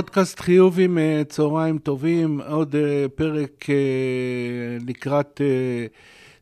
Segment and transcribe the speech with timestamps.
[0.00, 2.74] פודקאסט חיובים, צהריים טובים, עוד
[3.14, 3.66] פרק
[4.86, 5.40] לקראת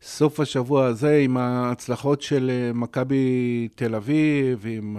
[0.03, 4.97] סוף השבוע הזה עם ההצלחות של מכבי תל אביב, עם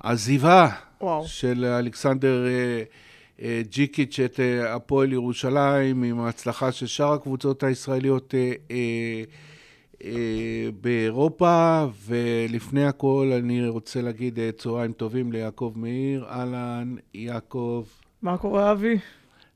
[0.00, 0.68] העזיבה
[1.00, 1.24] וואו.
[1.26, 2.46] של אלכסנדר
[3.70, 9.22] ג'יקיץ' את הפועל ירושלים, עם ההצלחה של שאר הקבוצות הישראליות אה,
[10.80, 16.24] באירופה, ולפני הכל אני רוצה להגיד אה, צהריים טובים ליעקב מאיר.
[16.28, 17.84] אהלן, יעקב.
[18.22, 18.98] מה קורה, אבי?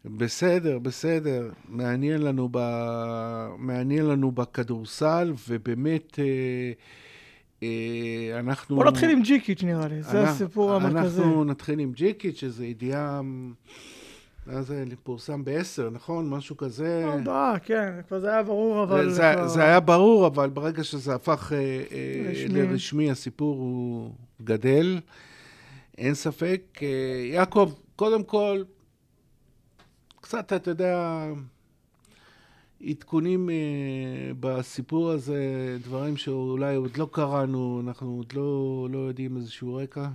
[0.05, 1.51] בסדר, בסדר.
[1.69, 2.59] מעניין לנו, ב...
[3.59, 6.19] מעניין לנו בכדורסל, ובאמת...
[7.63, 7.69] אה,
[8.39, 8.77] אנחנו...
[8.77, 11.23] בוא נתחיל עם ג'יקיץ' נראה לי, זה הסיפור המרכזי.
[11.23, 13.21] אנחנו נתחיל עם ג'יקיץ', שזו ידיעה
[14.49, 16.31] אז זה פורסם בעשר, נכון?
[16.31, 17.05] משהו כזה.
[17.05, 19.11] הודעה, כן, כבר זה היה ברור, אבל...
[19.11, 19.49] זה, כבר...
[19.49, 22.63] זה היה ברור, אבל ברגע שזה הפך אה, אה רשמי.
[22.63, 25.01] לרשמי, הסיפור הוא גדל,
[25.99, 26.63] אין ספק.
[26.83, 26.89] אה,
[27.33, 28.63] יעקב, קודם כל,
[30.21, 31.25] קצת, אתה יודע,
[32.87, 33.51] עדכונים
[34.41, 35.43] בסיפור הזה,
[35.85, 40.09] דברים שאולי עוד לא קראנו, אנחנו עוד לא, לא יודעים איזשהו רקע.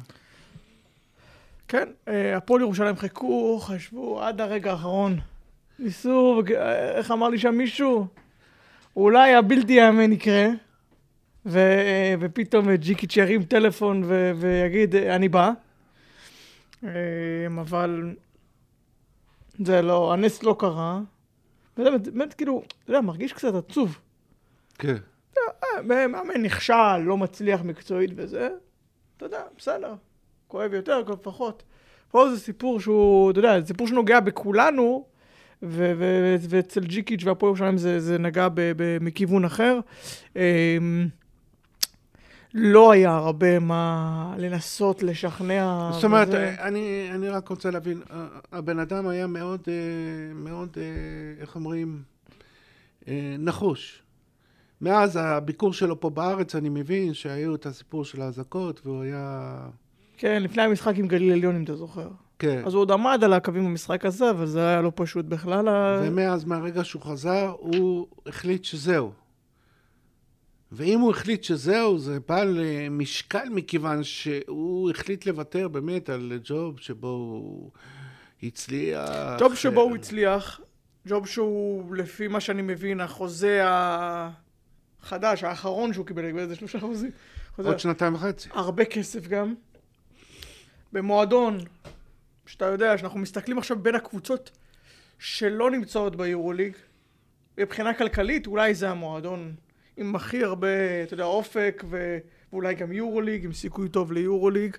[1.72, 5.20] כן, אה, הפועל ירושלים חיכו, חשבו עד הרגע האחרון.
[5.80, 6.42] ניסו,
[6.96, 8.08] איך אמר לי שם מישהו?
[8.96, 10.48] אולי הבלתי יאמן יקרה,
[11.46, 15.52] ו, אה, ופתאום ג'יקיץ' ירים טלפון ו, ויגיד, אני בא.
[16.84, 16.90] אה,
[17.62, 18.16] אבל
[19.66, 21.00] זה לא, הנס לא קרה.
[21.78, 24.00] וזה באמת, כאילו, אתה יודע, מרגיש קצת עצוב.
[24.80, 24.96] כן.
[25.84, 28.50] מאמן נכשל, לא מצליח מקצועית וזה,
[29.18, 29.96] אתה יודע, בסדר.
[30.52, 31.64] כואב יותר, כואב פחות.
[32.12, 35.06] פה זה סיפור שהוא, אתה יודע, זה סיפור שנוגע בכולנו,
[35.62, 39.80] ואצל ג'יקיץ' והפועל ירושלים זה, זה נגע ב- ב- מכיוון אחר.
[40.36, 41.08] אמ,
[42.54, 45.90] לא היה הרבה מה לנסות לשכנע.
[45.94, 46.56] זאת אומרת, וזה...
[46.60, 48.02] אני, אני רק רוצה להבין,
[48.52, 52.02] הבן אדם היה מאוד, אה, מאוד, אה, איך אומרים,
[53.08, 54.04] אה, נחוש.
[54.82, 59.58] מאז הביקור שלו פה בארץ, אני מבין שהיו את הסיפור של האזעקות, והוא היה...
[60.22, 62.10] כן, לפני המשחק עם גליל עליון, אם אתה זוכר.
[62.40, 62.62] כן.
[62.66, 65.68] אז הוא עוד עמד על הקווים במשחק הזה, אבל זה היה לא פשוט בכלל.
[66.04, 69.12] ומאז, מהרגע שהוא חזר, הוא החליט שזהו.
[70.72, 77.08] ואם הוא החליט שזהו, זה בא למשקל, מכיוון שהוא החליט לוותר באמת על ג'וב שבו
[77.08, 77.72] הוא
[78.44, 79.10] הצליח.
[79.40, 80.62] ג'וב שבו הוא הצליח,
[81.08, 87.12] ג'וב שהוא, לפי מה שאני מבין, החוזה החדש, האחרון שהוא קיבל, איזה שלושה חוזים.
[87.58, 88.50] עוד שנתיים וחצי.
[88.54, 89.54] הרבה כסף גם.
[90.94, 91.58] במועדון,
[92.46, 94.52] שאתה יודע, שאנחנו מסתכלים עכשיו בין הקבוצות
[95.20, 96.74] שלא נמצאות ביורוליג,
[97.58, 99.56] מבחינה כלכלית אולי זה המועדון
[99.98, 102.18] עם הכי הרבה, אתה יודע, אופק ו...
[102.54, 104.78] ואולי גם יורוליג, עם סיכוי טוב ליורוליג.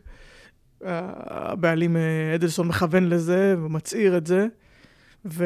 [0.81, 4.47] הבעלים אה, אדלסון מכוון לזה ומצהיר את זה.
[5.25, 5.45] ו...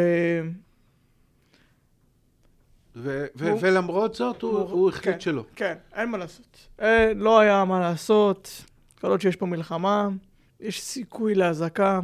[2.97, 5.45] ו- ו- ולמרות זאת הוא, הוא, הוא החליט כן, שלא.
[5.57, 6.69] כן, אין מה לעשות.
[6.81, 8.65] אה, לא היה מה לעשות,
[9.01, 10.09] כל עוד שיש פה מלחמה,
[10.61, 12.01] יש סיכוי לאזעקה,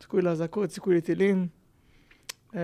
[0.00, 1.46] סיכוי לאזעקות, סיכוי לטילים.
[2.54, 2.58] אמ,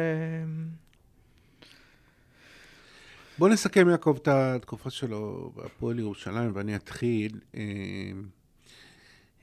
[3.38, 8.28] בוא נסכם, יעקב, את התקופה שלו בהפועל ירושלים, ואני אתחיל אמ,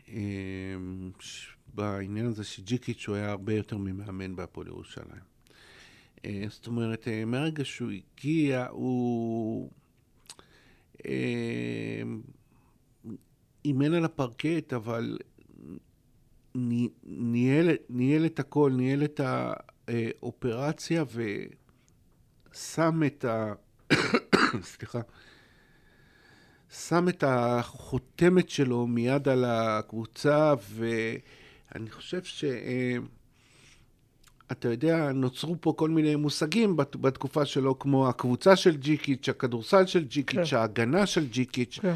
[0.10, 1.12] אמ,
[1.74, 5.28] בעניין הזה שג'יקיץ' הוא היה הרבה יותר ממאמן בהפועל ירושלים.
[6.26, 9.70] אה, זאת אומרת, אה, מהרגע שהוא הגיע, הוא
[13.66, 15.18] אימן על הפרקט, אבל
[16.56, 21.04] ניהל, ניהל את הכל, ניהל את האופרציה
[22.54, 23.54] ושם את ה...
[24.62, 25.00] סליחה.
[26.70, 32.46] שם את החותמת שלו מיד על הקבוצה, ואני חושב ש...
[34.52, 40.04] אתה יודע, נוצרו פה כל מיני מושגים בתקופה שלו, כמו הקבוצה של ג'יקיץ', הכדורסל של
[40.04, 40.58] ג'יקיץ', כן.
[40.58, 41.80] ההגנה של ג'יקיץ'.
[41.82, 41.96] כן.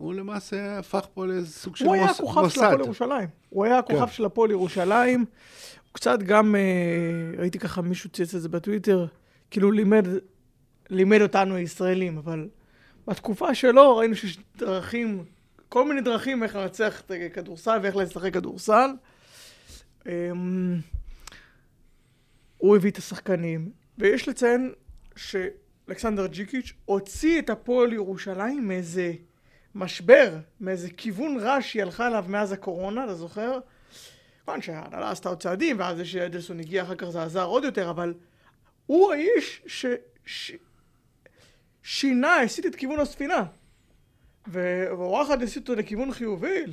[0.00, 1.96] הוא למעשה הפך פה לאיזה סוג של מוסד.
[1.96, 3.28] הוא היה הכוכב של הפועל ירושלים.
[3.50, 4.12] הוא היה הכוכב כן.
[4.12, 5.20] של הפועל ירושלים.
[5.20, 9.06] הוא קצת גם, אה, ראיתי ככה מישהו צייץ את זה בטוויטר,
[9.50, 10.06] כאילו לימד,
[10.90, 12.48] לימד אותנו הישראלים, אבל
[13.06, 15.24] בתקופה שלו ראינו שיש דרכים,
[15.68, 18.90] כל מיני דרכים איך לנצח את הכדורסל ואיך לשחק כדורסל.
[20.06, 20.12] אמ,
[22.58, 24.72] הוא הביא את השחקנים, ויש לציין
[25.16, 29.12] שאלכסנדר ג'יקיץ' הוציא את הפועל ירושלים מאיזה...
[29.74, 33.58] משבר, מאיזה כיוון רע שהיא הלכה אליו מאז הקורונה, אתה זוכר?
[34.44, 37.90] כמובן שההנהלה עשתה עוד צעדים, ואז זה שאדלסון הגיע אחר כך זה עזר עוד יותר,
[37.90, 38.14] אבל
[38.86, 39.86] הוא האיש ש...
[40.24, 40.52] ש...
[41.82, 43.44] שינה, הסיט את כיוון הספינה.
[44.46, 46.64] ואורחת הסיט אותו לכיוון חיובי,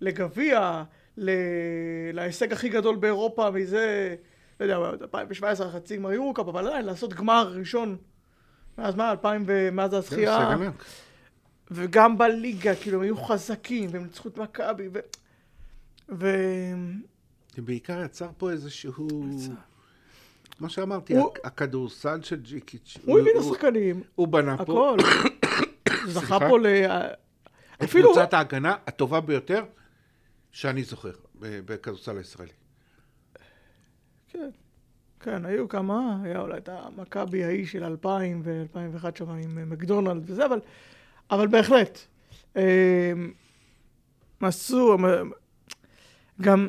[0.00, 0.82] לגביע,
[1.16, 1.30] ל...
[2.12, 4.14] להישג הכי גדול באירופה מזה,
[4.60, 7.96] לא יודע, 2017 חצי גמר יורוקאפ, אבל עדיין לעשות גמר ראשון,
[8.78, 10.56] מאז מה, 2000 ומאז הזכייה.
[11.70, 14.98] וגם בליגה, כאילו, הם היו חזקים, והם ניצחו את מכבי, ו...
[16.08, 16.36] ו...
[17.56, 19.08] זה בעיקר יצר פה איזשהו...
[20.60, 22.98] מה שאמרתי, הוא- הכדורסל של ג'יקיץ'.
[23.04, 24.62] הוא הביא את השחקנים, הוא בנה פה.
[24.62, 24.96] הכל.
[26.14, 26.38] זכה?
[26.40, 26.66] פה ל...
[27.84, 28.12] אפילו...
[28.12, 29.64] קבוצת ההגנה הטובה ביותר
[30.50, 32.52] שאני זוכר בכדורסל הישראלי.
[34.28, 34.50] כן,
[35.20, 40.30] כן, היו כמה, היה אולי את המכבי ההיא של 2000 ו-2001 שם עם אה, מקדונלד
[40.30, 40.60] וזה, אבל,
[41.30, 41.98] אבל בהחלט.
[42.56, 43.32] אה, הם
[44.40, 45.32] עשו, הם-
[46.40, 46.68] גם,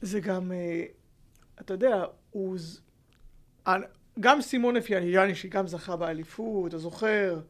[0.00, 0.84] זה גם, אה,
[1.60, 2.56] אתה יודע, הוא,
[3.66, 3.76] אה,
[4.20, 7.40] גם סימון אפיאני, שגם זכה באליפות, אתה זוכר,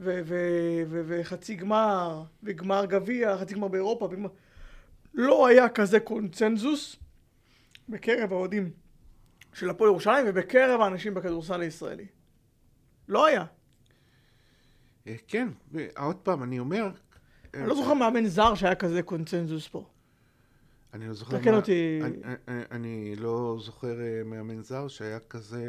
[0.00, 4.08] וחצי גמר, וגמר גביע, חצי גמר באירופה.
[5.14, 6.96] לא היה כזה קונצנזוס
[7.88, 8.70] בקרב האוהדים
[9.54, 12.06] של הפועל ירושלים ובקרב האנשים בכדורסל הישראלי.
[13.08, 13.44] לא היה.
[15.06, 16.88] אה, כן, ועוד פעם, אני אומר...
[17.54, 19.86] אני לא זוכר מאמן זר שהיה כזה קונצנזוס פה.
[20.94, 22.00] אני לא זוכר תקן מה- אותי.
[22.04, 22.16] אני,
[22.48, 25.64] אני, אני לא זוכר אה, מאמן זר שהיה כזה,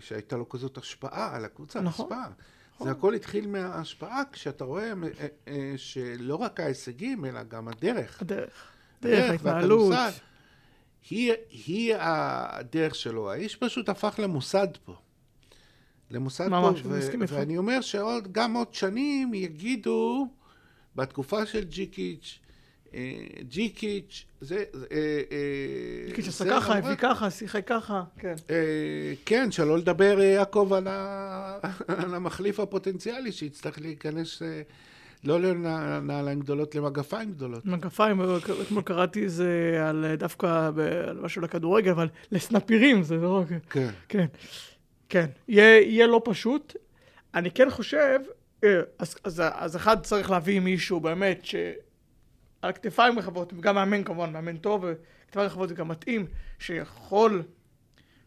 [0.00, 2.28] שהייתה לו כזאת השפעה על הקבוצה, נכון, השפעה.
[2.74, 2.86] נכון.
[2.86, 8.22] זה הכל התחיל מההשפעה, כשאתה רואה אה, אה, שלא רק ההישגים, אלא גם הדרך.
[8.22, 8.68] הדרך.
[9.02, 9.94] דרך ההתנהלות.
[11.10, 13.30] היא, היא הדרך שלו.
[13.30, 14.96] האיש פשוט הפך למוסד פה.
[16.10, 17.32] למוסד ממש, פה, אני מסכים איתך.
[17.32, 20.28] ואני אומר שגם עוד שנים יגידו,
[20.96, 22.38] בתקופה של ג'יקיץ',
[22.94, 23.00] אה,
[23.48, 24.56] ג'יקיץ', זה...
[24.56, 28.34] אה, אה, קיץ' עשה זה ככה, הביא ככה, שיחק ככה, כן.
[28.50, 31.58] אה, כן, שלא לדבר, יעקב, על, ה...
[32.02, 34.62] על המחליף הפוטנציאלי שיצטרך להיכנס אה,
[35.24, 37.66] לא לנעליים גדולות, למגפיים גדולות.
[37.66, 38.20] מגפיים,
[38.62, 40.70] אתמול קראתי איזה על דווקא
[41.08, 43.48] על משהו לכדורגל, אבל לסנפירים זה לא רק...
[43.70, 43.90] כן.
[44.08, 44.26] כן,
[45.08, 45.26] כן.
[45.48, 46.76] יהיה, יהיה לא פשוט.
[47.34, 48.20] אני כן חושב,
[48.64, 51.54] אה, אז, אז, אז אחד צריך להביא מישהו באמת ש...
[52.62, 56.26] על כתפיים רחבות, גם מאמן כמובן, מאמן טוב, וכתפיים רחבות זה גם מתאים,
[56.58, 57.42] שיכול,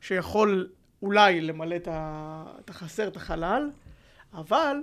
[0.01, 0.69] שיכול
[1.01, 3.69] אולי למלא את, החסר, את החלל,
[4.33, 4.77] אבל,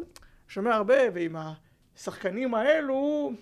[0.48, 1.36] שומע הרבה, ועם
[1.96, 3.32] השחקנים האלו,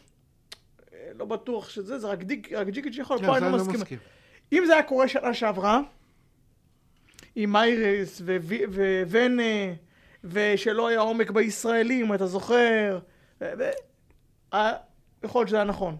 [0.93, 3.57] אה, לא בטוח שזה, זה רק, דיק, רק ג'יקיץ' יכול, כן, פה אני לא לא
[3.57, 3.75] מסכים.
[3.75, 3.99] מסכים.
[4.53, 5.81] אם זה היה קורה שנה שעברה,
[7.37, 8.23] עם מיירס
[9.11, 9.75] וונה,
[10.25, 12.99] ושלא היה עומק בישראלים, אתה זוכר,
[15.23, 15.97] יכול להיות שזה היה נכון.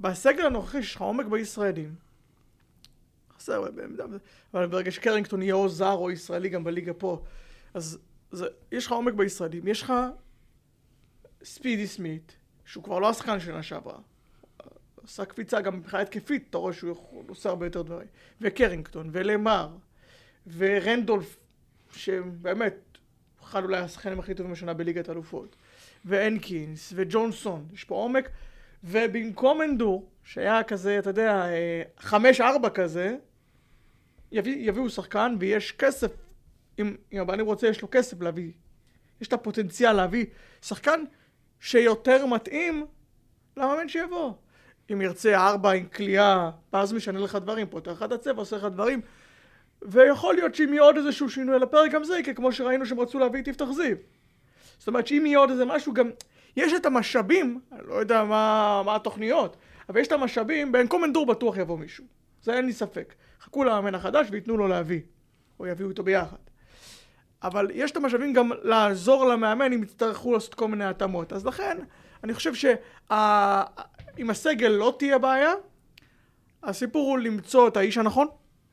[0.00, 1.94] בסגל הנוכחי שיש לך עומק בישראלים,
[3.36, 3.64] חסר,
[4.54, 7.22] אבל ברגע שקרינגטון יהיה או זר או ישראלי גם בליגה פה,
[7.74, 7.98] אז
[8.30, 9.92] זה, יש לך עומק בישראלים, יש לך
[11.44, 13.98] ספידי סמית, שהוא כבר לא השחקן של שנה שעברה.
[15.04, 18.08] עשה קפיצה גם מבחינה התקפית, אתה רואה שהוא עושה הרבה יותר דברים.
[18.40, 19.68] וקרינגטון, ולמר,
[20.56, 21.36] ורנדולף,
[21.92, 22.74] שבאמת,
[23.42, 25.56] אחד אולי השחקנים הכי טובים השנה בליגת אלופות,
[26.04, 28.28] והנקינס, וג'ונסון, יש פה עומק,
[28.84, 33.16] ובמקום אנדור, שהיה כזה, אתה יודע, אה, חמש ארבע כזה,
[34.32, 36.12] יביא, יביאו שחקן ויש כסף,
[36.78, 38.52] אם, אם הבעלים רוצה, יש לו כסף להביא,
[39.20, 40.26] יש את הפוטנציאל להביא
[40.62, 41.04] שחקן
[41.60, 42.86] שיותר מתאים
[43.56, 44.32] למאמן שיבוא.
[44.92, 48.64] אם ירצה ארבע עם כליאה, ואז משנה לך דברים, פותח לך את הצבע, עושה לך
[48.64, 49.00] דברים.
[49.82, 53.00] ויכול להיות שאם יהיה עוד איזשהו שינוי על הפרק, גם זה יקרה, כמו שראינו שהם
[53.00, 53.96] רצו להביא את יפתח זיו.
[54.78, 56.10] זאת אומרת שאם יהיה עוד איזה משהו, גם
[56.56, 59.56] יש את המשאבים, אני לא יודע מה, מה התוכניות,
[59.88, 62.04] אבל יש את המשאבים, במקום אנדור בטוח יבוא מישהו.
[62.42, 63.14] זה אין לי ספק.
[63.40, 65.00] חכו למאמן החדש וייתנו לו להביא,
[65.60, 66.36] או יביאו איתו ביחד.
[67.42, 71.32] אבל יש את המשאבים גם לעזור למאמן אם יצטרכו לעשות כל מיני התאמות.
[71.32, 71.78] אז לכן,
[72.24, 75.52] אני חושב שאם הסגל לא תהיה בעיה,
[76.62, 78.26] הסיפור הוא למצוא את האיש הנכון,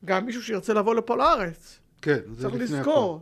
[0.06, 1.80] גם מישהו שירצה לבוא לפה לארץ.
[2.02, 3.22] כן, זה צריך לפני לזכור.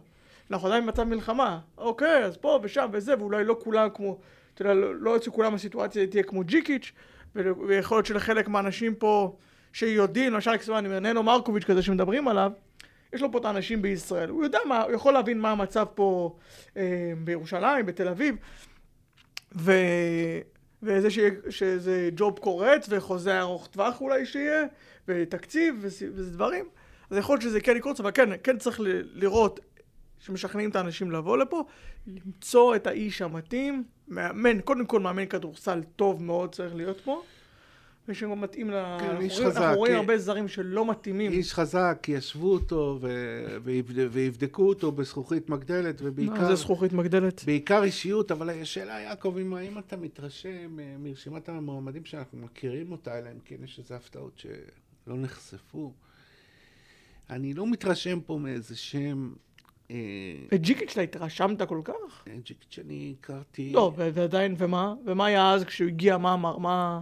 [0.51, 1.59] אנחנו עדיין במצב מלחמה.
[1.77, 4.17] אוקיי, אז פה ושם וזה, ואולי לא כולם כמו,
[4.53, 6.91] אתה יודע, לא לא אצל כולם הסיטואציה תהיה כמו ג'יקיץ',
[7.35, 9.35] ויכול להיות שלחלק מהאנשים פה
[9.73, 12.51] שיודעים, למשל, אני אומר, ננו מרקוביץ' כזה שמדברים עליו,
[13.13, 14.29] יש לו פה את האנשים בישראל.
[14.29, 16.35] הוא יודע מה, הוא יכול להבין מה המצב פה
[16.77, 18.35] אה, בירושלים, בתל אביב,
[19.55, 19.71] ו...
[20.85, 24.63] וזה שיהיה, שזה ג'וב קורץ וחוזה ארוך טווח אולי שיהיה,
[25.07, 26.65] ותקציב וס- וזה דברים.
[27.09, 29.59] אז יכול להיות שזה כן יקרוץ, אבל כן, כן צריך ל- לראות
[30.19, 31.63] שמשכנעים את האנשים לבוא לפה,
[32.07, 37.21] למצוא את האיש המתאים, מאמן, קודם כל מאמן כדורסל טוב מאוד צריך להיות פה,
[38.07, 38.97] ושהוא מתאים ל...
[38.99, 39.95] כן, איש חזק, אנחנו רואים.
[39.95, 41.31] הרבה זרים שלא מתאימים.
[41.31, 42.99] איש חזק, ישבו אותו
[44.11, 47.43] ויבדקו אותו בזכוכית מגדלת, מה ובעיקר זה זכוכית מגדלת?
[47.45, 53.17] בעיקר אישיות, אבל השאלה, יעקב, אם האם אתה מתרשם אה, מרשימת המועמדים שאנחנו מכירים אותה,
[53.17, 55.93] אלא אם כן יש איזה הפתעות שלא נחשפו.
[57.29, 59.33] אני לא מתרשם פה מאיזה שם...
[59.91, 59.95] אה,
[60.51, 62.25] וג'יקיץ', אתה התרשמת כל כך?
[62.43, 63.71] ג'יק שאני הכרתי...
[63.73, 64.93] לא, ועדיין, ומה?
[65.05, 66.17] ומה היה אז כשהוא הגיע?
[66.17, 66.57] מה אמר?
[66.57, 67.01] מה...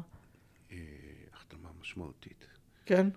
[1.93, 2.45] אה, משמעותית.
[2.85, 3.07] כן?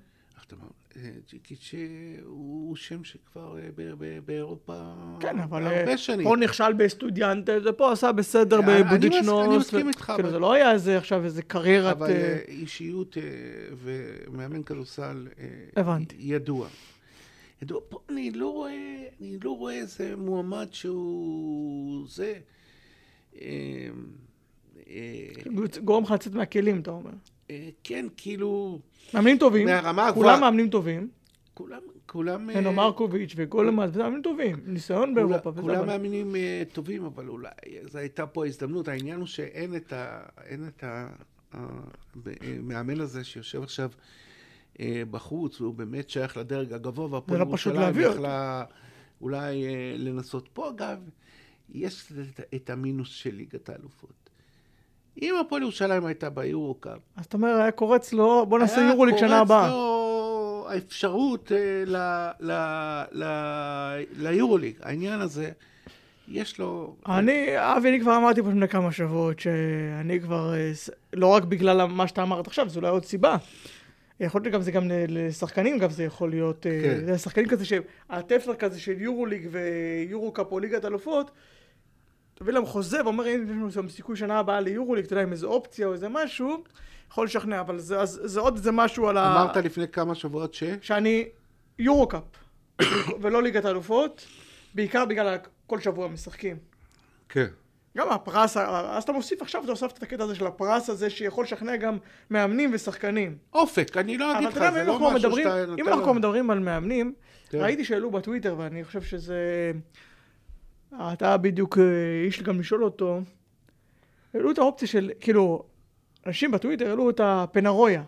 [0.97, 6.27] אה, ג'יקיץ' אה, הוא שם שכבר אה, ב- ב- באירופה כן, אבל הרבה אה, שנים.
[6.29, 9.47] פה נכשל בסטודיאנטה, ופה עשה בסדר בבודיצ'נוס.
[9.49, 11.97] אני מסכים איתך, כאילו, זה לא היה איזה עכשיו איזה קריירת...
[11.97, 13.23] אבל אה, אה, אישיות אה,
[13.77, 15.29] ומאמן כדורסל
[15.79, 15.99] אה.
[16.19, 16.69] ידוע.
[17.63, 22.35] ידוע, פה אני לא רואה, אני לא רואה איזה מועמד שהוא זה.
[23.41, 23.89] אה,
[24.89, 25.29] אה,
[25.85, 27.11] גורם לך לצאת מהכלים, אתה אומר.
[27.51, 28.79] אה, כן, כאילו,
[29.15, 29.67] מאמנים טובים.
[29.67, 30.15] מהרמה הגבוהה.
[30.15, 31.09] כולם מאמנים טובים.
[31.55, 32.51] כולם, כולם...
[32.51, 34.57] אה, הנו מרקוביץ' וגולמאס, זה מאמנים טובים.
[34.65, 35.53] ניסיון באירופה.
[35.61, 37.51] כולם מאמינים אה, טובים, אבל אולי
[37.91, 38.89] זו הייתה פה ההזדמנות.
[38.89, 40.23] העניין הוא שאין את ה...
[40.45, 41.09] אין את ה...
[41.53, 43.91] המאמן הזה שיושב עכשיו
[44.81, 48.17] אה, בחוץ, והוא באמת שייך לדרג הגבוה, והפועל לא פשוט ירושלים להביא אותו.
[48.17, 48.65] יכלה
[49.21, 50.71] אולי אה, לנסות פה.
[50.71, 50.99] אגב,
[51.69, 52.13] יש
[52.55, 54.26] את המינוס של ליגת האלופות.
[55.23, 59.17] אם הפועל ירושלים הייתה ביורו-קאפ, אז אתה אומר, היה קורץ לו, בוא נעשה היה יורוליג
[59.17, 59.61] שנה הבאה.
[59.61, 59.97] קורץ לו
[60.69, 62.33] האפשרות אה,
[64.17, 64.75] ליורוליג.
[64.83, 65.51] העניין הזה,
[66.29, 66.97] יש לו...
[67.09, 70.73] אני, אבי, אני כבר אמרתי פה לפני כמה שבועות שאני כבר, אה,
[71.13, 73.37] לא רק בגלל מה שאתה אמרת עכשיו, זו אולי עוד סיבה.
[74.21, 77.05] יכול להיות גם זה גם לשחקנים, גם זה יכול להיות, אה, כן.
[77.05, 81.31] זה שחקנים כזה שהתפר כזה של יורוליג ויורו קאפ או ליגת אלופות,
[82.39, 85.33] תביא להם חוזה ואומר, הנה, יש לנו שם סיכוי שנה הבאה ליורוליג, אתה יודע, עם
[85.33, 86.65] איזה אופציה או איזה משהו,
[87.11, 89.43] יכול לשכנע, אבל זה, אז, זה עוד איזה משהו על ה...
[89.43, 90.65] אמרת לפני כמה שבועות ש...
[90.81, 91.29] שאני
[91.79, 92.23] יורו קאפ,
[93.21, 94.27] ולא ליגת אלופות,
[94.75, 96.57] בעיקר בגלל כל שבוע משחקים.
[97.29, 97.47] כן.
[97.97, 101.45] גם הפרס, אז אתה מוסיף עכשיו, אתה הוספת את הקטע הזה של הפרס הזה, שיכול
[101.45, 101.99] לשכנע גם
[102.31, 103.37] מאמנים ושחקנים.
[103.53, 106.15] אופק, אני לא אגיד לך, זה אם לא משהו מדברים, שאתה נותן אם אנחנו לו-
[106.15, 107.15] מדברים על מאמנים,
[107.49, 107.59] כן.
[107.61, 109.73] ראיתי שהעלו בטוויטר, ואני חושב שזה...
[111.13, 111.85] אתה בדיוק אה,
[112.25, 113.21] איש גם לשאול אותו,
[114.35, 115.65] העלו את האופציה של, כאילו,
[116.27, 118.03] אנשים בטוויטר העלו את הפנרויה.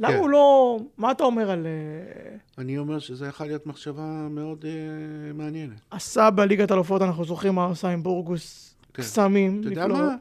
[0.00, 0.18] למה כן.
[0.18, 0.78] הוא לא...
[0.96, 1.66] מה אתה אומר על...
[1.66, 5.80] אה, אני אומר שזה יכול להיות מחשבה מאוד אה, מעניינת.
[5.90, 9.02] עשה בליגת אלופות, אנחנו זוכרים מה עשה עם בורגוס כן.
[9.02, 9.60] קסמים.
[9.60, 9.86] אתה יודע.
[9.86, 10.16] מה?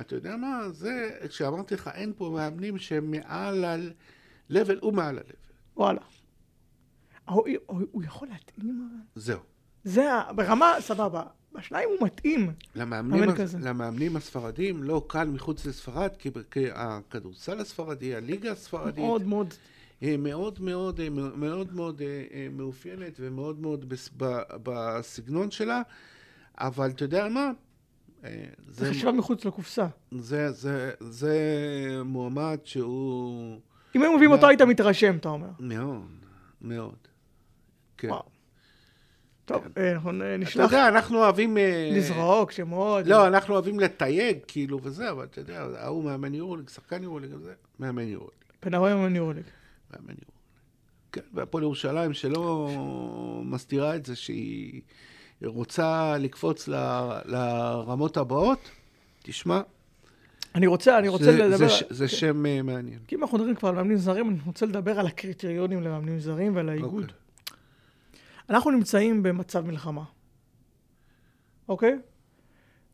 [0.00, 0.68] אתה יודע מה?
[0.70, 5.76] זה, כשאמרתי לך, אין פה מאמנים שהם מעל ה-level, הוא מעל ה-level.
[5.76, 6.00] וואלה.
[7.28, 8.90] הוא, הוא, הוא יכול להתאים.
[9.14, 9.40] זהו.
[9.84, 10.04] זה
[10.36, 11.22] ברמה, סבבה.
[11.52, 12.52] בשניים הוא מתאים.
[12.74, 13.24] למאמנים.
[13.60, 19.54] למאמנים הספרדים לא קל מחוץ לספרד, כי, כי הכדורסל הספרדי, הליגה הספרדית, מאוד מאוד.
[20.02, 25.82] אה, מאוד מאוד אה, מאוד מאוד אה, מאופיינת ומאוד מאוד בס- ב- בסגנון שלה,
[26.58, 27.50] אבל אתה יודע מה?
[28.68, 29.86] זה חשיבה מחוץ לקופסה.
[30.10, 31.38] זה, זה, זה
[32.04, 33.60] מועמד שהוא
[33.96, 35.48] אם היו מביאים אותו היית מתרשם, אתה אומר.
[35.60, 36.06] מאוד,
[36.60, 36.96] מאוד.
[37.98, 38.08] כן.
[38.08, 38.33] וואו.
[39.44, 41.58] טוב, אה, אנחנו נ- אתה נשלח יודע, אנחנו אוהבים...
[41.58, 43.06] אה, לזרוק שמות.
[43.06, 47.52] לא, אנחנו אוהבים לתייג, כאילו, וזה, אבל אתה יודע, ההוא מאמן יורוליג, שחקן יורוליג, וזה,
[47.80, 48.34] מאמן יורוליג.
[48.60, 49.42] פנרויה מניורוליג.
[49.92, 50.24] מאמן יורוליג.
[51.12, 52.68] כן, והפועל ירושלים שלא
[53.44, 54.80] מסתירה את זה שהיא
[55.44, 56.74] רוצה לקפוץ ל-
[57.24, 58.58] לרמות הבאות,
[59.22, 59.60] תשמע,
[60.54, 61.56] אני רוצה, אני רוצה זה, לדבר...
[61.56, 62.98] זה, ש- זה שם אה, מעניין.
[63.06, 66.56] כי אם אנחנו מדברים כבר על מאמנים זרים, אני רוצה לדבר על הקריטריונים למאמנים זרים
[66.56, 67.02] ועל האיגוד.
[67.02, 67.14] אוקיי.
[68.50, 70.04] אנחנו נמצאים במצב מלחמה,
[71.68, 71.98] אוקיי?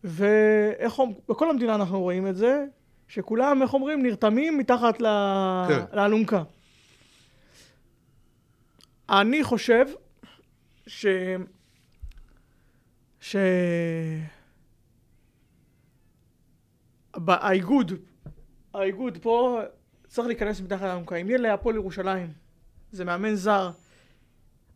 [0.05, 2.65] ואיך אומרים, בכל המדינה אנחנו רואים את זה,
[3.09, 5.07] שכולם, איך אומרים, נרתמים מתחת ל...
[5.69, 5.97] כן.
[5.97, 6.43] לאלונקה.
[9.09, 9.87] אני חושב
[10.87, 11.07] ש...
[13.21, 13.37] ש...
[17.27, 17.93] האיגוד,
[18.75, 19.61] האיגוד פה
[20.07, 21.17] צריך להיכנס מתחת לאלונקה.
[21.17, 22.33] אם יהיה להפועל ירושלים,
[22.93, 23.71] זה מאמן זר,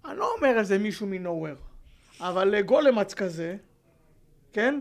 [0.05, 1.55] אני לא אומר איזה מישהו מנוהוור,
[2.21, 3.57] אבל גולמץ כזה,
[4.53, 4.81] כן?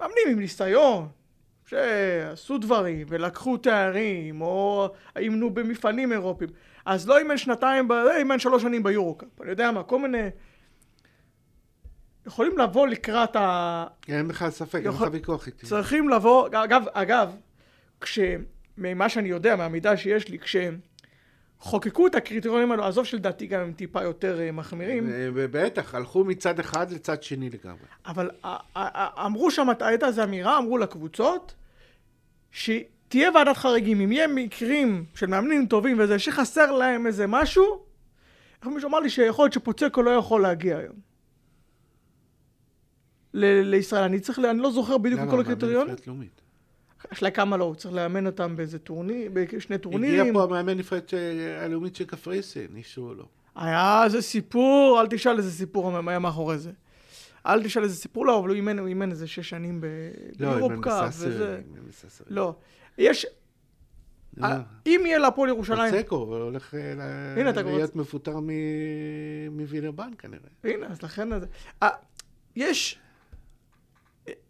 [0.00, 1.08] מאמנים עם ניסיון,
[1.66, 6.50] שעשו דברים ולקחו תארים, או אימנו במפעלים אירופיים.
[6.84, 9.40] אז לא אימן שנתיים, אה, אימן שלוש שנים ביורו-קאפ.
[9.40, 10.28] אני יודע מה, כל מיני...
[12.26, 13.86] יכולים לבוא לקראת ה...
[14.08, 15.66] אין בכלל ספק, אין לך יכול- ויכוח איתי.
[15.66, 17.36] צריכים לבוא, אגב, אגב,
[18.00, 18.18] כש...
[18.78, 20.38] ממה שאני יודע, מהמידע שיש לי,
[21.62, 25.04] כשחוקקו את הקריטריונים האלו, עזוב שלדעתי גם הם טיפה יותר אה, מחמירים,
[25.34, 27.80] ובטח, הלכו מצד אחד לצד שני לגמרי.
[28.06, 31.54] אבל ה- ה- ה- אמרו שם, הייתה איזו אמירה, אמרו לקבוצות,
[32.50, 37.82] שתהיה תהיה ועדת חריגים, אם יהיה מקרים של מאמנים טובים וזה, שחסר להם איזה משהו,
[38.60, 40.96] איך מישהו אמר לי שיכול להיות שפוצקו לא יכול להגיע היום.
[43.34, 45.96] לישראל, אני צריך, אני לא זוכר בדיוק את כל הקריטריונים.
[47.12, 50.20] השאלה כמה לא, הוא צריך לאמן אותם באיזה טורניר, בשני טורנירים.
[50.20, 51.14] הגיע פה המאמן נבחרת
[51.60, 53.24] הלאומית של קפריסין, אישרו לו.
[53.56, 56.70] היה איזה סיפור, אל תשאל איזה סיפור היה מאחורי זה.
[57.46, 59.80] אל תשאל איזה סיפור, לא, אבל הוא אימן, הוא אימן איזה שש שנים
[60.38, 61.60] ב Europe Cup וזה.
[62.26, 62.54] לא,
[62.98, 63.26] יש...
[64.86, 65.94] אם יהיה להפועל ירושלים...
[65.94, 66.74] פוצקו הולך
[67.64, 68.38] להיות מפוטר
[69.50, 70.48] מווינרבן כנראה.
[70.64, 71.28] הנה, אז לכן...
[72.56, 72.98] יש...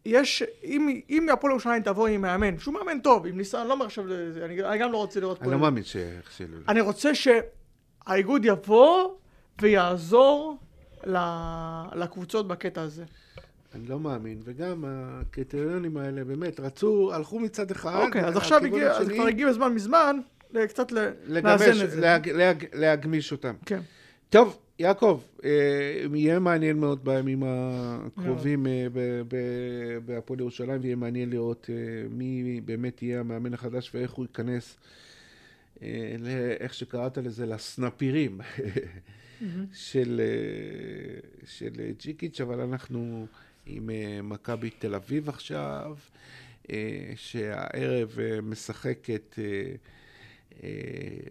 [0.04, 3.86] יש, אם, אם הפועל ירושלים תבוא עם מאמן, שהוא מאמן טוב, עם ניסיון, לא אומר
[3.86, 4.04] עכשיו,
[4.44, 5.42] אני, אני גם לא רוצה לראות...
[5.42, 6.56] אני לא מאמין שיכשלו.
[6.68, 9.08] אני רוצה שהאיגוד יבוא
[9.60, 10.58] ויעזור
[11.94, 13.04] לקבוצות בקטע הזה.
[13.74, 18.04] אני לא מאמין, וגם הקריטריונים האלה, באמת, רצו, הלכו מצד אחד.
[18.06, 20.16] אוקיי, אז עכשיו הגיע, אז כבר הגיע הזמן מזמן,
[20.68, 22.00] קצת לאזן את זה.
[22.00, 23.54] להג, להג, להגמיש אותם.
[23.66, 23.80] כן.
[24.30, 28.86] טוב, יעקב, אה, יהיה מעניין מאוד בימים הקרובים אה,
[30.04, 34.76] בהפועל ירושלים, ויהיה מעניין לראות אה, מי באמת יהיה המאמן החדש ואיך הוא ייכנס,
[36.60, 38.40] איך שקראת לזה, לסנפירים.
[39.72, 40.20] של,
[41.46, 43.26] של ג'יקיץ', אבל אנחנו
[43.66, 43.90] עם
[44.22, 45.96] מכבי תל אביב עכשיו,
[47.16, 49.38] שהערב משחקת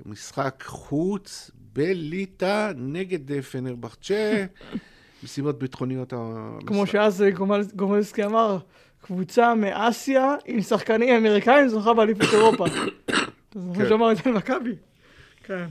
[0.05, 4.45] משחק חוץ בליטא נגד פנרבחצ'ה,
[5.23, 6.13] מסיבות ביטחוניות.
[6.65, 7.23] כמו שאז
[7.75, 8.57] גומלסקי אמר,
[9.01, 12.65] קבוצה מאסיה עם שחקנים אמריקאים זוכה באליפות אירופה.
[13.49, 14.75] אתה זוכר שאמר את זה על מכבי?
[15.43, 15.65] כן.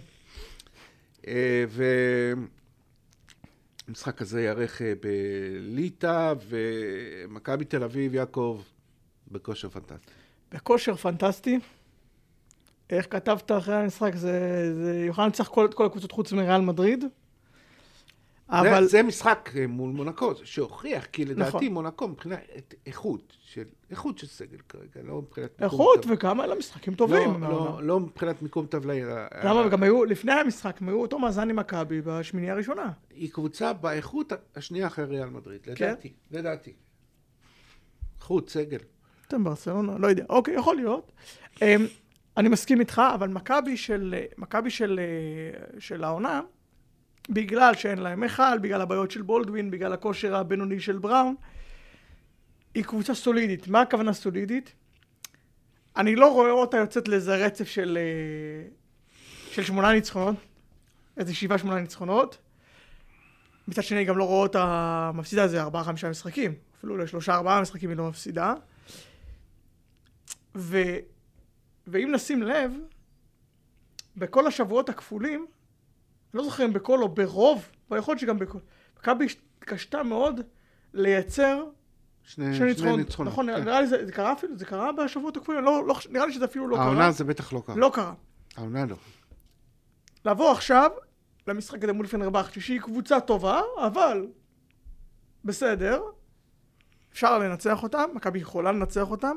[1.27, 1.65] אה,
[3.89, 8.63] והמשחק הזה יארך אה, בליטא, ומכבי תל אביב, יעקב,
[9.31, 10.11] בכושר פנטסטי.
[10.53, 11.59] בכושר פנטסטי.
[12.93, 17.05] איך כתבת אחרי המשחק, זה, זה יוכל לנצח כל, כל הקבוצות חוץ מריאל מדריד.
[18.51, 18.83] אבל...
[18.83, 21.67] זה, זה משחק אה, מול מונקו, שהוכיח, כי לדעתי נכון.
[21.67, 26.11] מונקו מבחינת איכות של, איכות של סגל כרגע, לא מבחינת מיקום איכות, טב...
[26.11, 27.43] וכמה אלה משחקים טובים.
[27.43, 29.01] לא, לא, לא מבחינת מיקום טבלאי.
[29.45, 29.67] למה?
[29.67, 32.91] וגם היו, לפני המשחק, הם היו אותו מאזן עם מכבי בשמינייה הראשונה.
[33.11, 35.73] היא קבוצה באיכות השנייה אחרי ריאל מדריד, כן?
[35.73, 36.39] לדעתי, כן?
[36.39, 36.73] לדעתי.
[38.21, 38.79] איכות, סגל.
[39.29, 40.25] אתם ברסלונה, לא יודע.
[40.29, 41.13] אוקיי, יכול להיות.
[42.41, 45.01] אני מסכים איתך, אבל מכבי של, מכבי של,
[45.79, 46.41] של העונה,
[47.29, 51.35] בגלל שאין להם היכל, בגלל הבעיות של בולדווין, בגלל הכושר הבינוני של בראון,
[52.75, 53.69] היא קבוצה סולידית.
[53.69, 54.73] מה הכוונה סולידית?
[55.97, 57.99] אני לא רואה אותה יוצאת לאיזה רצף של,
[59.51, 60.37] של שמונה ניצחונות,
[61.17, 62.39] איזה שבעה שמונה ניצחונות.
[63.69, 66.55] מצד שני, גם לא רואה אותה מפסידה איזה ארבעה חמישה משחקים.
[66.79, 68.55] אפילו לשלושה ארבעה משחקים היא לא מפסידה.
[70.55, 70.79] ו...
[71.91, 72.73] ואם נשים לב,
[74.17, 75.47] בכל השבועות הכפולים,
[76.35, 78.59] לא זוכר אם בכל או ברוב, אבל יכול להיות שגם בכל,
[78.99, 79.27] מכבי
[79.59, 80.41] התקשתה מאוד
[80.95, 81.65] לייצר
[82.23, 83.21] שני, שני ניצחונות.
[83.21, 83.65] נכון, כן.
[83.65, 86.45] נראה לי זה, זה קרה אפילו, זה קרה בשבועות הכפולים, לא, לא, נראה לי שזה
[86.45, 86.85] אפילו לא קרה.
[86.85, 87.77] העונה זה בטח לא קרה.
[87.77, 88.15] לא קרה.
[88.57, 88.97] העונה לא.
[90.25, 90.91] לעבור עכשיו
[91.47, 94.27] למשחק הזה מול פנרבכצ'ה, שהיא קבוצה טובה, אבל
[95.45, 96.03] בסדר,
[97.13, 99.37] אפשר לנצח אותם, מכבי יכולה לנצח אותם,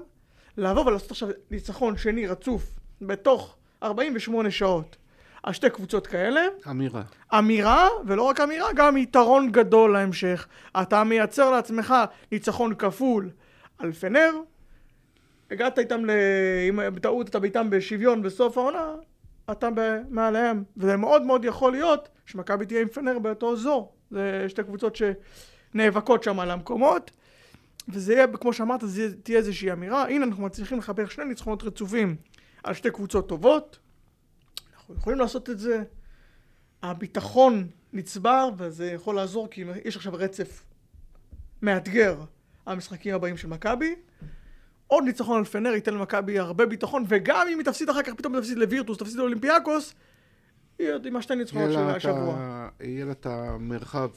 [0.58, 4.96] לבוא ולעשות עכשיו ניצחון שני רצוף בתוך 48 שעות
[5.44, 6.42] על שתי קבוצות כאלה.
[6.70, 7.02] אמירה.
[7.40, 10.48] אמירה, ולא רק אמירה, גם יתרון גדול להמשך.
[10.82, 11.96] אתה מייצר לעצמך
[12.32, 13.30] ניצחון כפול
[13.78, 14.32] על פנר,
[15.52, 16.12] הגעת איתם, ל...
[16.70, 18.96] אם בטעות אתה איתם בשוויון בסוף העונה,
[19.52, 19.70] אתה
[20.10, 20.64] מעליהם.
[20.78, 23.94] וזה מאוד מאוד יכול להיות שמכבי תהיה עם פנר באותו אזור.
[24.12, 27.12] זה שתי קבוצות שנאבקות שם על המקומות.
[27.88, 32.16] וזה יהיה, כמו שאמרת, זה תהיה איזושהי אמירה, הנה אנחנו מצליחים לחבר שני ניצחונות רצופים
[32.64, 33.80] על שתי קבוצות טובות,
[34.76, 35.84] אנחנו יכולים לעשות את זה,
[36.84, 40.64] הביטחון נצבר, וזה יכול לעזור, כי יש עכשיו רצף
[41.62, 42.24] מאתגר
[42.66, 43.96] המשחקים הבאים של מכבי.
[44.88, 48.40] עוד ניצחון על פנר ייתן למכבי הרבה ביטחון, וגם אם היא תפסיד אחר כך, פתאום
[48.40, 49.94] תפסיד לווירטוס, תפסיד לאולימפיאקוס,
[50.80, 52.70] היא עוד עם השתי ניצחונות של השבוע.
[52.80, 54.10] יהיה לה את המרחב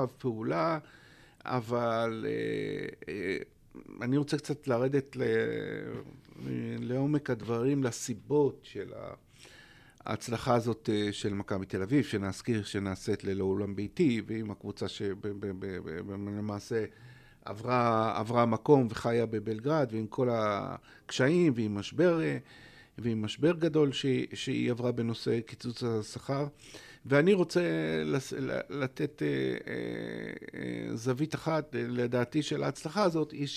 [0.00, 0.78] אה, פעולה.
[1.46, 2.32] אבל אה,
[3.08, 3.36] אה,
[4.02, 5.16] אני רוצה קצת לרדת
[6.78, 8.92] לעומק הדברים, לסיבות של
[10.04, 16.84] ההצלחה הזאת אה, של מכבי תל אביב, שנזכיר שנעשית ללא אולם ביתי, ועם הקבוצה שלמעשה
[17.44, 22.20] עברה, עברה מקום וחיה בבלגרד, ועם כל הקשיים, ועם משבר,
[22.98, 23.92] ועם משבר גדול
[24.34, 26.46] שהיא עברה בנושא קיצוץ השכר.
[27.08, 27.60] ואני רוצה
[28.70, 29.72] לתת אה, אה,
[30.54, 33.48] אה, זווית אחת, לדעתי, של ההצלחה הזאת, היא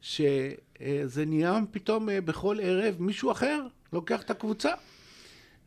[0.00, 4.70] שזה נהיה פתאום בכל ערב מישהו אחר לוקח את הקבוצה.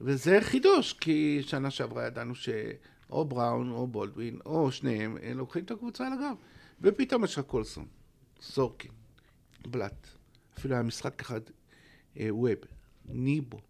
[0.01, 6.07] וזה חידוש, כי שנה שעברה ידענו שאו בראון או בולדווין או שניהם לוקחים את הקבוצה
[6.07, 6.35] על הגב.
[6.81, 7.85] ופתאום יש לך קולסון,
[8.41, 8.91] סורקין,
[9.67, 10.07] בלאט,
[10.57, 11.41] אפילו היה משחק אחד,
[12.17, 12.55] ווב,
[13.05, 13.68] ניבו.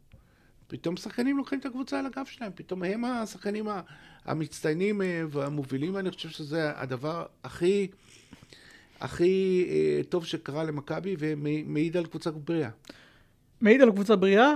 [0.69, 3.67] פתאום שחקנים לוקחים את הקבוצה על הגב שלהם, פתאום הם השחקנים
[4.25, 7.87] המצטיינים והמובילים, ואני חושב שזה הדבר הכי,
[8.99, 9.65] הכי
[10.09, 12.69] טוב שקרה למכבי, ומעיד על קבוצה בריאה.
[13.61, 14.51] מעיד על קבוצה בריאה,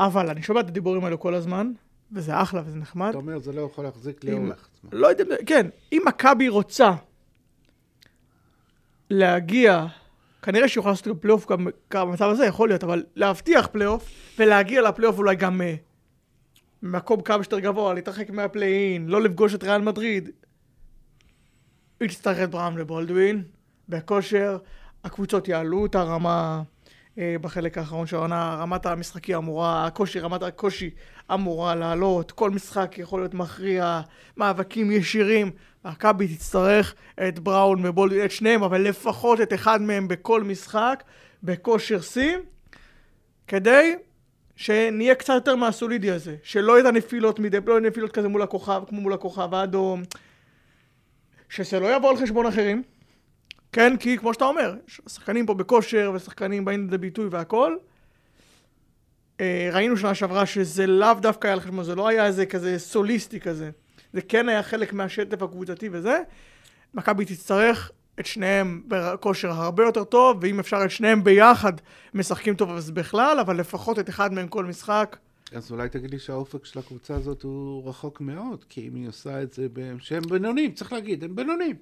[0.00, 1.72] אבל אני שומע את הדיבורים האלו כל הזמן,
[2.12, 3.08] וזה אחלה וזה נחמד.
[3.08, 4.90] אתה אומר, זה לא יכול להחזיק לאורך זמן.
[4.92, 6.90] לא יודע, כן, אם מכבי רוצה
[9.10, 9.86] להגיע,
[10.44, 15.36] כנראה יכולה לעשות פלייאוף גם במצב הזה, יכול להיות, אבל להבטיח פלייאוף, ולהגיע לפלייאוף אולי
[15.36, 15.64] גם אה,
[16.82, 20.30] מקום כמה שיותר גבוה, להתרחק מה play-in, לא לפגוש את ריאל מדריד.
[22.00, 23.42] היא תצטרך את בראון ובולדווין,
[23.88, 24.58] בכושר,
[25.04, 26.62] הקבוצות יעלו את הרמה
[27.18, 30.90] אה, בחלק האחרון של העונה, רמת המשחקי אמורה, הקושי, רמת הקושי
[31.34, 34.00] אמורה לעלות, כל משחק יכול להיות מכריע,
[34.36, 35.50] מאבקים ישירים.
[35.84, 36.94] מכבי תצטרך
[37.28, 41.02] את בראון ובולדווין, את שניהם, אבל לפחות את אחד מהם בכל משחק,
[41.42, 42.36] בכושר שיא,
[43.46, 43.94] כדי
[44.56, 48.82] שנהיה קצת יותר מהסולידי הזה, שלא יהיה נפילות מדי, לא יהיה נפילות כזה מול הכוכב,
[48.88, 50.02] כמו מול הכוכב האדום,
[51.48, 52.82] שזה לא יבוא על חשבון אחרים.
[53.72, 54.74] כן, כי כמו שאתה אומר,
[55.06, 57.76] שחקנים פה בכושר ושחקנים באים לידי ביטוי והכל.
[59.40, 62.78] אה, ראינו שנה שעברה שזה לאו דווקא היה על חשבון, זה לא היה איזה כזה
[62.78, 63.70] סוליסטי כזה.
[64.14, 66.22] זה כן היה חלק מהשטף הקבוצתי וזה.
[66.94, 71.72] מכבי תצטרך את שניהם בכושר הרבה יותר טוב, ואם אפשר את שניהם ביחד
[72.14, 75.16] משחקים טוב אז בכלל, אבל לפחות את אחד מהם כל משחק.
[75.52, 79.42] אז אולי תגיד לי שהאופק של הקבוצה הזאת הוא רחוק מאוד, כי אם היא עושה
[79.42, 79.66] את זה
[79.98, 81.76] שהם בינונים, צריך להגיד, הם בינונים.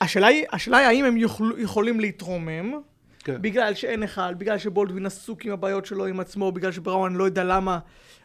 [0.00, 2.72] השאלה היא, השאלה היא האם הם יוכל, יכולים להתרומם,
[3.18, 3.42] כן.
[3.42, 7.44] בגלל שאין אחד, בגלל שבולדווין עסוק עם הבעיות שלו עם עצמו, בגלל שבראון לא יודע
[7.44, 7.78] למה,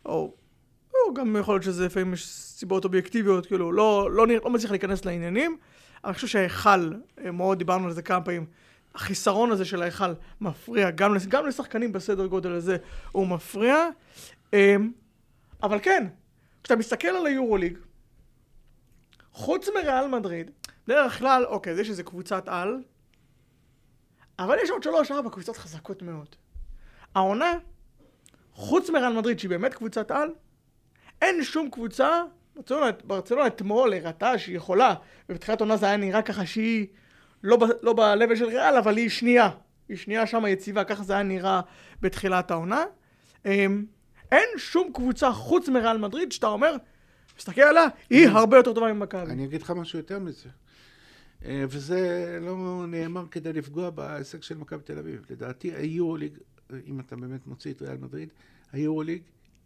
[0.06, 0.34] או,
[1.08, 4.72] או גם יכול להיות שזה לפעמים יש סיבות אובייקטיביות, כאילו, לא, לא, לא, לא מצליח
[4.72, 5.58] להיכנס לעניינים.
[6.06, 6.92] אני חושב שההיכל,
[7.26, 8.46] אה, מאוד דיברנו על זה כמה פעמים,
[8.96, 12.78] החיסרון הזה של ההיכל מפריע, גם, גם לשחקנים בסדר גודל הזה
[13.12, 13.90] הוא מפריע.
[14.54, 14.92] אמ,
[15.64, 16.08] אבל כן,
[16.64, 17.78] כשאתה מסתכל על היורוליג,
[19.34, 20.52] חוץ מריאל מדריד,
[20.88, 22.84] בדרך כלל, אוקיי, יש איזה קבוצת על,
[24.40, 26.36] אבל יש עוד שלוש, ארבע קבוצות חזקות מאוד.
[27.16, 27.54] העונה,
[28.54, 30.30] חוץ מרן מדריד, שהיא באמת קבוצת על,
[31.22, 32.22] אין שום קבוצה,
[32.56, 34.94] ברצלונה, ברצלונה אתמול הראתה שהיא יכולה,
[35.30, 36.88] ובתחילת עונה זה היה נראה ככה שהיא
[37.44, 39.50] לא, ב, לא ב של ריאל, אבל היא שנייה.
[39.90, 41.62] היא שנייה שם יציבה, ככה זה היה נראה
[42.02, 42.84] בתחילת העונה.
[43.46, 43.86] אמ,
[44.32, 46.76] אין שום קבוצה חוץ מריאל מדריד שאתה אומר,
[47.38, 49.32] מסתכל עליה, היא הרבה יותר טובה ממכבי.
[49.32, 50.50] אני אגיד לך משהו יותר מזה.
[51.46, 55.26] אה, וזה לא נאמר כדי לפגוע בהישג של מכבי תל אביב.
[55.30, 56.38] לדעתי היורוליג,
[56.86, 58.34] אם אתה באמת מוציא את ריאל מדריד,
[58.72, 59.22] היורוליג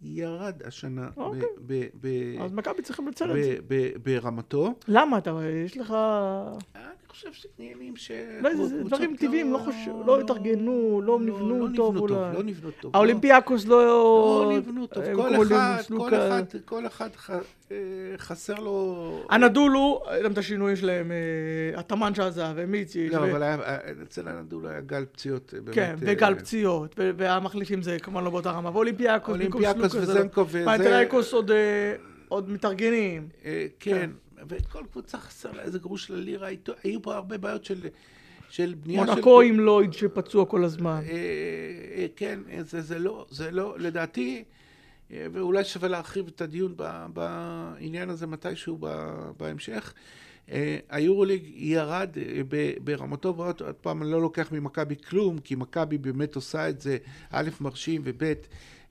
[0.05, 1.09] ירד השנה.
[1.17, 1.41] אוקיי.
[1.65, 2.07] ב, ב,
[2.41, 3.57] אז מכבי צריכים לציין את זה.
[4.03, 4.73] ברמתו.
[4.87, 5.17] למה?
[5.17, 5.95] אתה, יש לך...
[7.15, 8.11] חושב שעניינים ש...
[8.41, 12.13] לא, זה דברים טבעיים, לא חושב, לא התארגנו, לא נבנו טוב אולי.
[12.13, 12.95] לא נבנו טוב.
[12.95, 14.45] האולימפיאקוס לא...
[14.45, 15.03] לא נבנו טוב.
[16.65, 17.09] כל אחד
[18.17, 19.25] חסר לו...
[19.29, 21.11] אנאדולו, גם את השינוי שלהם,
[21.75, 23.11] המאמן שעזב, ומיציץ'.
[23.11, 23.43] לא, אבל
[24.03, 25.53] אצל אנאדולו היה גל פציעות.
[25.71, 28.69] כן, וגל פציעות, והמחליפים זה כמובן לא באותה רמה.
[28.69, 30.65] ואולימפיאקוס, אולימפיאקוס וזנקוב וזה...
[30.65, 31.33] פנאתינייקוס
[32.27, 33.27] עוד מתארגנים.
[33.79, 34.09] כן.
[34.47, 36.49] וכל קבוצה חסר לה איזה גרוש ללירה,
[36.83, 37.87] היו פה הרבה בעיות של...
[38.49, 39.11] של בנייה של...
[39.11, 41.01] מונקו עם לויד שפצוע כל הזמן.
[41.09, 41.11] אה,
[41.95, 44.43] אה, כן, זה, זה לא, זה לא, לדעתי,
[45.11, 46.75] אה, ואולי שווה להרחיב את הדיון
[47.13, 48.77] בעניין הזה מתישהו
[49.37, 49.93] בהמשך.
[50.89, 52.09] היורוליג ירד
[52.83, 56.97] ברמתו, ועוד פעם אני לא לוקח ממכבי כלום, כי מכבי באמת עושה את זה,
[57.31, 58.33] א', מרשים, וב',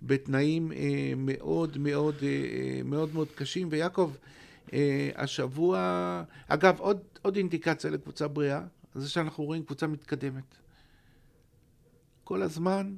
[0.02, 0.72] בתנאים
[1.16, 2.14] מאוד מאוד
[2.84, 3.68] מאוד מאוד קשים.
[3.70, 4.18] ויעקב, אה,
[5.14, 8.60] השבוע, אגב, עוד, עוד אינדיקציה לקבוצה בריאה,
[8.94, 10.58] זה שאנחנו רואים קבוצה מתקדמת.
[12.24, 12.94] כל הזמן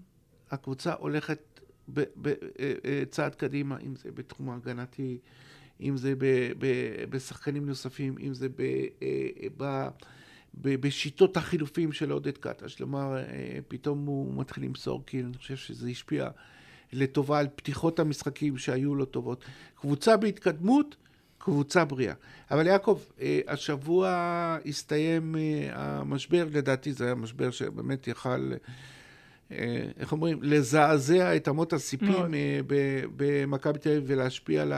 [0.50, 5.18] הקבוצה הולכת בצעד אה, אה, קדימה, אם זה בתחום ההגנתי,
[5.80, 6.66] אם זה ב, ב,
[7.10, 8.62] בשחקנים נוספים, אם זה ב,
[9.56, 9.88] ב,
[10.54, 12.74] ב, בשיטות החילופים של עודד קטש.
[12.74, 13.16] כלומר,
[13.68, 16.30] פתאום הוא מתחיל למסור, כי אני חושב שזה השפיע
[16.92, 19.44] לטובה על פתיחות המשחקים שהיו לא טובות.
[19.74, 20.96] קבוצה בהתקדמות,
[21.46, 22.14] קבוצה בריאה.
[22.50, 24.08] אבל יעקב, אה, השבוע
[24.66, 28.52] הסתיים אה, המשבר, לדעתי זה היה משבר שבאמת יכל,
[29.52, 32.34] אה, איך אומרים, לזעזע את אמות הסיפים
[33.16, 34.72] במכבי תל אביב ולהשפיע על,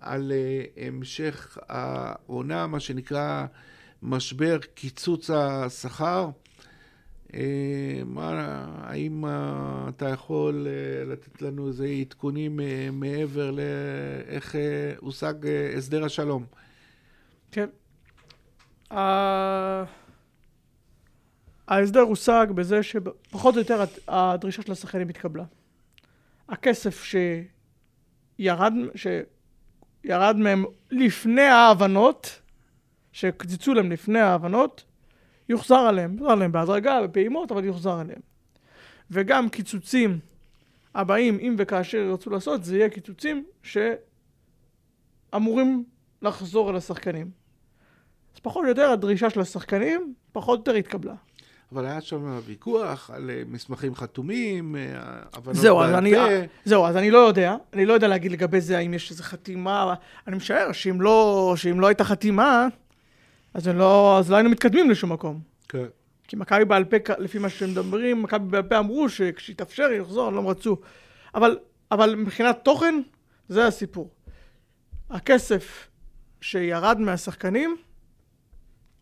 [0.00, 0.32] על
[0.76, 3.46] המשך העונה, מה שנקרא
[4.02, 6.30] משבר קיצוץ השכר.
[7.34, 12.60] אה, מה, האם אה, אתה יכול אה, לתת לנו איזה עדכונים
[12.92, 14.54] מעבר לאיך
[14.98, 15.34] הושג
[15.76, 16.44] הסדר השלום?
[17.52, 17.68] כן.
[21.68, 25.44] ההסדר הושג בזה שפחות או יותר הדרישה של השחקנים התקבלה.
[26.48, 32.40] הכסף שירד, שירד מהם לפני ההבנות,
[33.12, 34.84] שקציצו להם לפני ההבנות,
[35.48, 38.20] יוחזר עליהם, יוחזר עליהם בהדרגה, בפעימות, אבל יוחזר עליהם.
[39.10, 40.18] וגם קיצוצים
[40.94, 43.44] הבאים, אם וכאשר ירצו לעשות, זה יהיה קיצוצים
[45.32, 45.84] שאמורים
[46.22, 47.30] לחזור על השחקנים.
[48.34, 51.14] אז פחות או יותר הדרישה של השחקנים, פחות או יותר התקבלה.
[51.72, 54.82] אבל היה שם ויכוח על אה, מסמכים חתומים, אה,
[55.32, 56.26] הבנות זהו, בעל אני, פה.
[56.64, 57.56] זהו, אז אני לא יודע.
[57.72, 59.94] אני לא יודע להגיד לגבי זה האם יש איזו חתימה.
[60.26, 62.66] אני משער שאם לא, שאם לא הייתה חתימה,
[63.54, 65.40] אז לא, אז לא היינו מתקדמים לשום מקום.
[65.68, 65.84] כן.
[66.28, 70.50] כי מכבי בעל פה, לפי מה שהם מדברים, מכבי בעל פה אמרו שכשיתאפשר יחזור, לא
[70.50, 70.76] רצו.
[71.34, 71.58] אבל,
[71.90, 72.94] אבל מבחינת תוכן,
[73.48, 74.10] זה הסיפור.
[75.10, 75.88] הכסף
[76.40, 77.76] שירד מהשחקנים,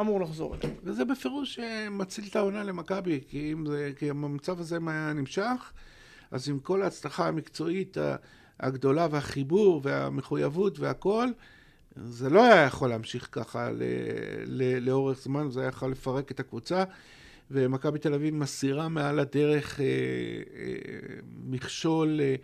[0.00, 0.76] אמור לחזור אליהם.
[0.84, 5.12] וזה בפירוש אה, מציל את העונה למכבי, כי אם זה, כי אם המצב הזה היה
[5.12, 5.72] נמשך,
[6.30, 7.96] אז עם כל ההצלחה המקצועית
[8.60, 11.28] הגדולה והחיבור והמחויבות והכל,
[11.96, 13.82] זה לא היה יכול להמשיך ככה ל,
[14.46, 16.84] ל, לאורך זמן, זה היה יכול לפרק את הקבוצה,
[17.50, 19.90] ומכבי תל אביב מסירה מעל הדרך אה, אה,
[21.44, 22.34] מכשול אה,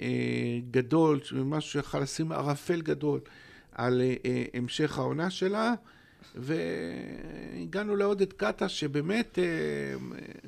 [0.00, 3.20] אה, גדול, משהו שיכול לשים ערפל גדול
[3.72, 5.74] על אה, אה, המשך העונה שלה.
[6.34, 9.94] והגענו לעודד קאטה, שבאמת, אה,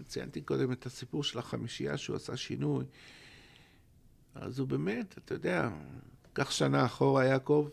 [0.05, 2.85] ציינתי קודם את הסיפור של החמישייה שהוא עשה שינוי.
[4.35, 5.69] אז הוא באמת, אתה יודע,
[6.33, 7.69] קח שנה אחורה, יעקב,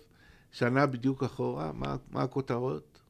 [0.63, 3.01] בדיוק אחורה, מה, מה הכותרות?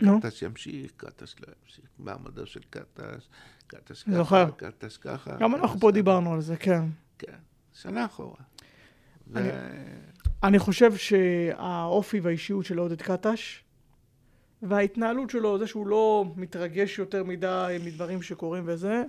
[0.00, 0.20] נו.
[0.20, 3.28] קטש ימשיך, קטש לא ימשיך, מעמדו של קטש,
[3.66, 4.50] קטש ככה, זוכר.
[4.56, 5.36] קטש ככה.
[5.40, 6.84] גם אנחנו פה דיברנו על זה, כן.
[7.18, 7.36] כן,
[7.72, 8.36] שנה אחורה.
[9.36, 9.52] אני, ו...
[10.42, 13.64] אני חושב שהאופי והאישיות של עודד קטש,
[14.62, 19.02] וההתנהלות שלו, זה שהוא לא מתרגש יותר מדי מדברים שקורים וזה,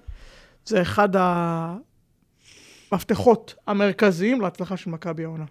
[0.65, 1.10] זה אחד
[2.91, 5.45] המפתחות המרכזיים להצלחה של מכבי העונה.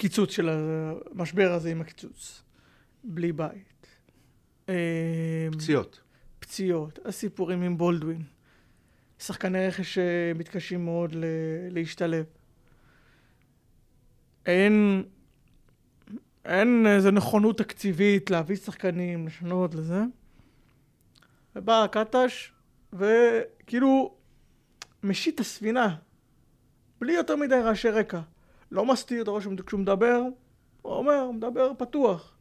[0.00, 0.48] קיצוץ של
[1.10, 2.42] המשבר הזה עם הקיצוץ.
[3.04, 3.86] בלי בית.
[4.68, 4.74] אמ,
[5.52, 6.00] פציעות.
[6.38, 6.98] פציעות.
[7.04, 8.22] הסיפורים עם בולדווין.
[9.18, 11.16] שחקני רכש שמתקשים מאוד
[11.70, 12.24] להשתלב.
[14.46, 15.04] אין,
[16.44, 20.00] אין איזו נכונות תקציבית להביא שחקנים, לשנות לזה.
[21.56, 22.52] ובא קטש,
[22.92, 24.14] וכאילו
[25.02, 25.96] משית את הספינה,
[27.00, 28.20] בלי יותר מדי רעשי רקע.
[28.72, 30.22] לא מסתיר את הראש כשהוא מדבר,
[30.82, 32.36] הוא אומר, הוא מדבר פתוח.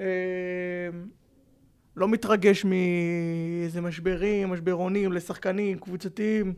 [0.00, 0.06] אה,
[1.96, 6.54] לא מתרגש מאיזה משברים, משברונים לשחקנים, קבוצתיים.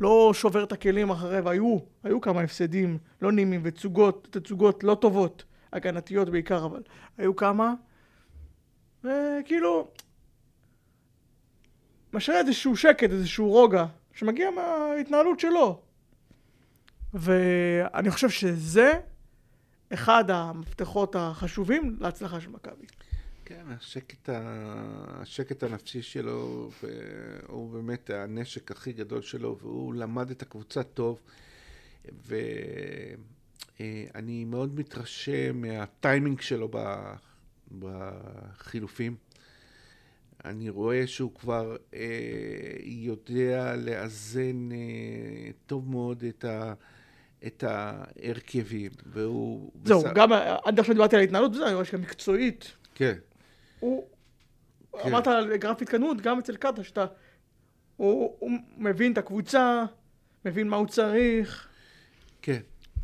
[0.00, 5.44] לא שובר את הכלים אחרי, והיו, היו כמה הפסדים לא נעימים ותצוגות, תצוגות לא טובות,
[5.72, 6.82] הגנתיות בעיקר, אבל
[7.18, 7.74] היו כמה.
[9.04, 9.88] וכאילו,
[12.12, 15.83] משאיר איזשהו שקט, איזשהו רוגע, שמגיע מההתנהלות שלו.
[17.14, 18.92] ואני חושב שזה
[19.92, 22.86] אחד המפתחות החשובים להצלחה של מכבי.
[23.44, 24.40] כן, השקט, ה...
[25.22, 26.70] השקט הנפשי שלו
[27.46, 31.20] הוא באמת הנשק הכי גדול שלו, והוא למד את הקבוצה טוב,
[33.80, 36.70] ואני מאוד מתרשם מהטיימינג שלו
[37.78, 39.16] בחילופים.
[40.44, 42.00] אני רואה שהוא כבר אה,
[42.82, 46.74] יודע לאזן אה, טוב מאוד את ה...
[47.46, 49.70] את ההרכבים, והוא...
[49.84, 50.10] זהו, בס...
[50.14, 50.32] גם
[50.64, 52.72] עד עכשיו דיברתי על ההתנהלות, וזה, אני רואה שגם מקצועית.
[52.94, 53.14] כן.
[53.80, 54.04] הוא...
[55.02, 55.08] כן.
[55.08, 57.06] אמרת על גרף התקדמות, גם אצל קאטה, שאתה...
[57.96, 59.84] הוא, הוא מבין את הקבוצה,
[60.44, 61.68] מבין מה הוא צריך.
[62.42, 62.60] כן.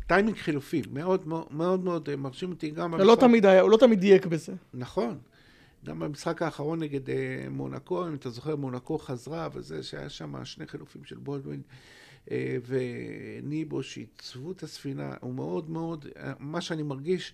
[0.07, 3.07] טיימינג חילופי, מאוד מאוד מאוד אה, מרשים אותי גם במשחק.
[3.07, 4.53] לא תמיד היה, הוא לא תמיד דייק בזה.
[4.73, 5.17] נכון.
[5.85, 7.11] גם במשחק האחרון נגד uh,
[7.49, 11.61] מונקו, אם אתה זוכר, מונקו חזרה, וזה שהיה שם שני חילופים של בולדווין.
[12.31, 16.05] אה, וניבו שעיצבו את הספינה, הוא מאוד מאוד,
[16.39, 17.33] מה שאני מרגיש,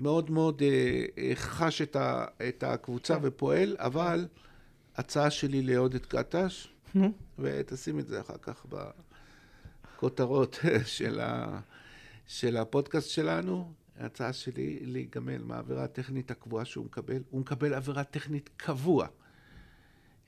[0.00, 3.20] מאוד מאוד אה, חש את, ה, את הקבוצה כן.
[3.22, 4.26] ופועל, אבל
[4.96, 6.68] הצעה שלי לעודד קטש,
[7.38, 8.66] ותשים את זה אחר כך
[9.96, 10.58] בכותרות
[10.96, 11.60] של, ה,
[12.26, 17.22] של הפודקאסט שלנו, ההצעה שלי להיגמל מהעבירה הטכנית הקבועה שהוא מקבל.
[17.30, 19.06] הוא מקבל עבירה טכנית קבוע.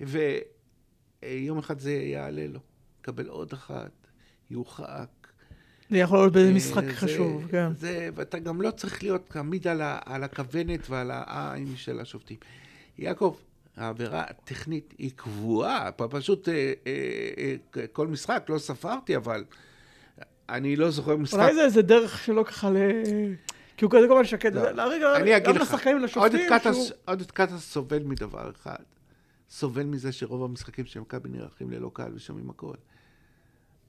[0.01, 2.61] ויום אחד זה יעלה לו.
[3.01, 3.91] יקבל עוד אחת,
[4.51, 5.09] יורחק.
[5.91, 7.75] זה יכול להיות באיזה משחק זה, חשוב, כן.
[7.77, 12.37] זה, ואתה גם לא צריך להיות תמיד על, על הכוונת ועל העין של השופטים.
[12.99, 13.37] יעקב,
[13.77, 19.45] העבירה הטכנית היא קבועה, פשוט אה, אה, אה, כל משחק, לא ספרתי, אבל
[20.49, 21.39] אני לא זוכר משחק...
[21.39, 22.77] אולי זה איזה דרך שלא ככה ל...
[23.77, 24.53] כי הוא כזה כל הזמן שקט.
[24.53, 25.17] לא.
[25.17, 25.77] אני אגיד לך,
[27.05, 28.83] עודד קטס סובל מדבר אחד.
[29.51, 32.75] סובל מזה שרוב המשחקים של מכבי נערכים ללא קהל ושומעים הכל.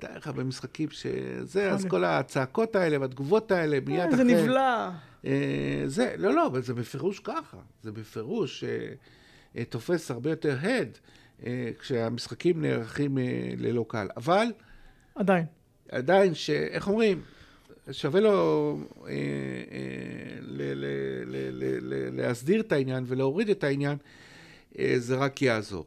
[0.02, 4.16] תאר לך במשחקים שזה, אז כל הצעקות האלה והתגובות האלה מיד אחרי...
[4.16, 4.92] זה נבלע.
[5.86, 7.58] זה, לא, לא, אבל זה בפירוש ככה.
[7.84, 8.64] זה בפירוש
[9.70, 10.98] תופס הרבה יותר הד
[11.80, 13.18] כשהמשחקים נערכים
[13.58, 14.08] ללא קהל.
[14.18, 14.48] אבל...
[15.16, 15.46] עדיין.
[15.92, 17.22] עדיין, שאיך אומרים,
[17.92, 19.16] שווה לו אה, אה,
[20.42, 23.98] ל- ל- ל- ל- להסדיר את העניין ולהוריד את העניין,
[24.80, 25.86] אה, זה רק יעזור.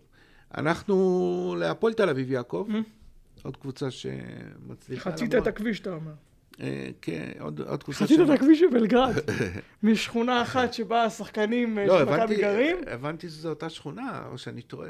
[0.56, 3.03] אנחנו להפועל תל אביב, יעקב, mm-hmm.
[3.44, 5.10] עוד קבוצה שמצליחה...
[5.10, 6.12] חצית את הכביש, אתה אומר.
[6.60, 8.04] אה, כן, עוד, עוד קבוצה...
[8.04, 9.14] חצית את הכביש בבלגרד,
[9.82, 12.76] משכונה אחת שבה השחקנים לא, של מכבי גרים.
[12.86, 14.88] הבנתי שזו אותה שכונה, או שאני טועה.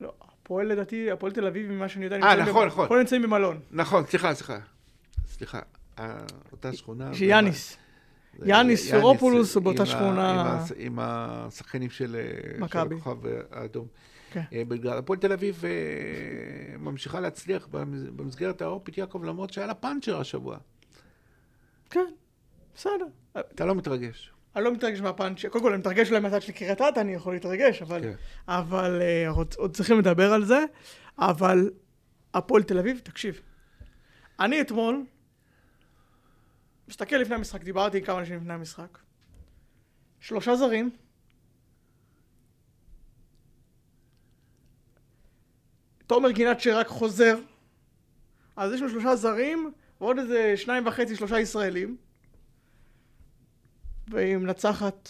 [0.00, 2.84] לא, הפועל לדעתי, הפועל תל אביב, ממה שאני יודע, אה, נכון, נכון.
[2.84, 3.60] הפועל נמצאים במלון.
[3.70, 4.58] נכון, סליחה, סליחה.
[5.28, 5.60] סליחה,
[6.52, 7.14] אותה שכונה.
[7.14, 7.76] שיאניס.
[8.44, 10.64] יאניס ספירופולוס הוא באותה שכונה.
[10.76, 12.16] עם השחקנים של
[12.58, 12.94] מכבי.
[12.94, 13.16] הכוכב
[13.50, 13.86] האדום.
[14.30, 14.42] כן.
[14.68, 15.64] בגלל הפועל תל אביב
[16.78, 17.68] ממשיכה להצליח
[18.16, 20.58] במסגרת האירופית, יעקב, למרות שהיה לה פאנצ'ר השבוע.
[21.90, 22.06] כן,
[22.74, 23.06] בסדר.
[23.38, 24.32] אתה לא מתרגש.
[24.56, 25.48] אני לא מתרגש מהפאנצ'ר.
[25.48, 28.02] קודם כל, אני מתרגש אולי מהצד של קריית אתא, אני יכול להתרגש, אבל...
[28.02, 28.12] כן.
[28.48, 29.02] אבל
[29.56, 30.64] עוד צריכים לדבר על זה.
[31.18, 31.70] אבל
[32.34, 33.40] הפועל תל אביב, תקשיב.
[34.40, 35.04] אני אתמול,
[36.88, 38.98] מסתכל לפני המשחק, דיברתי עם כמה אנשים לפני המשחק.
[40.20, 40.90] שלושה זרים.
[46.10, 47.38] תומר גינת שרק חוזר.
[48.56, 51.96] אז יש לו שלושה זרים, ועוד איזה שניים וחצי, שלושה ישראלים.
[54.08, 55.08] והיא מנצחת,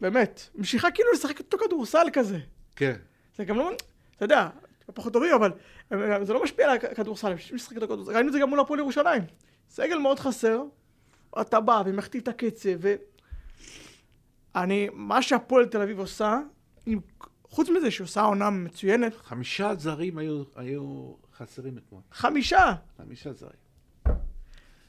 [0.00, 2.38] באמת, ממשיכה כאילו לשחק אותו כדורסל כזה.
[2.76, 2.96] כן.
[3.36, 3.70] זה גם לא,
[4.16, 4.48] אתה יודע,
[4.94, 5.52] פחות טובים, אבל
[6.24, 8.12] זה לא משפיע על הכדורסל, יש משחק את הכדורסל.
[8.12, 9.22] ראינו את זה גם מול הפועל ירושלים.
[9.70, 10.62] סגל מאוד חסר,
[11.40, 12.94] אתה בא ומכתיב את הקצב, ו...
[14.54, 16.38] אני, מה שהפועל תל אביב עושה,
[17.50, 19.12] חוץ מזה שהיא עושה עונה מצוינת.
[19.16, 22.00] חמישה זרים היו, היו חסרים אתמול.
[22.12, 22.74] חמישה?
[22.98, 23.60] חמישה זרים.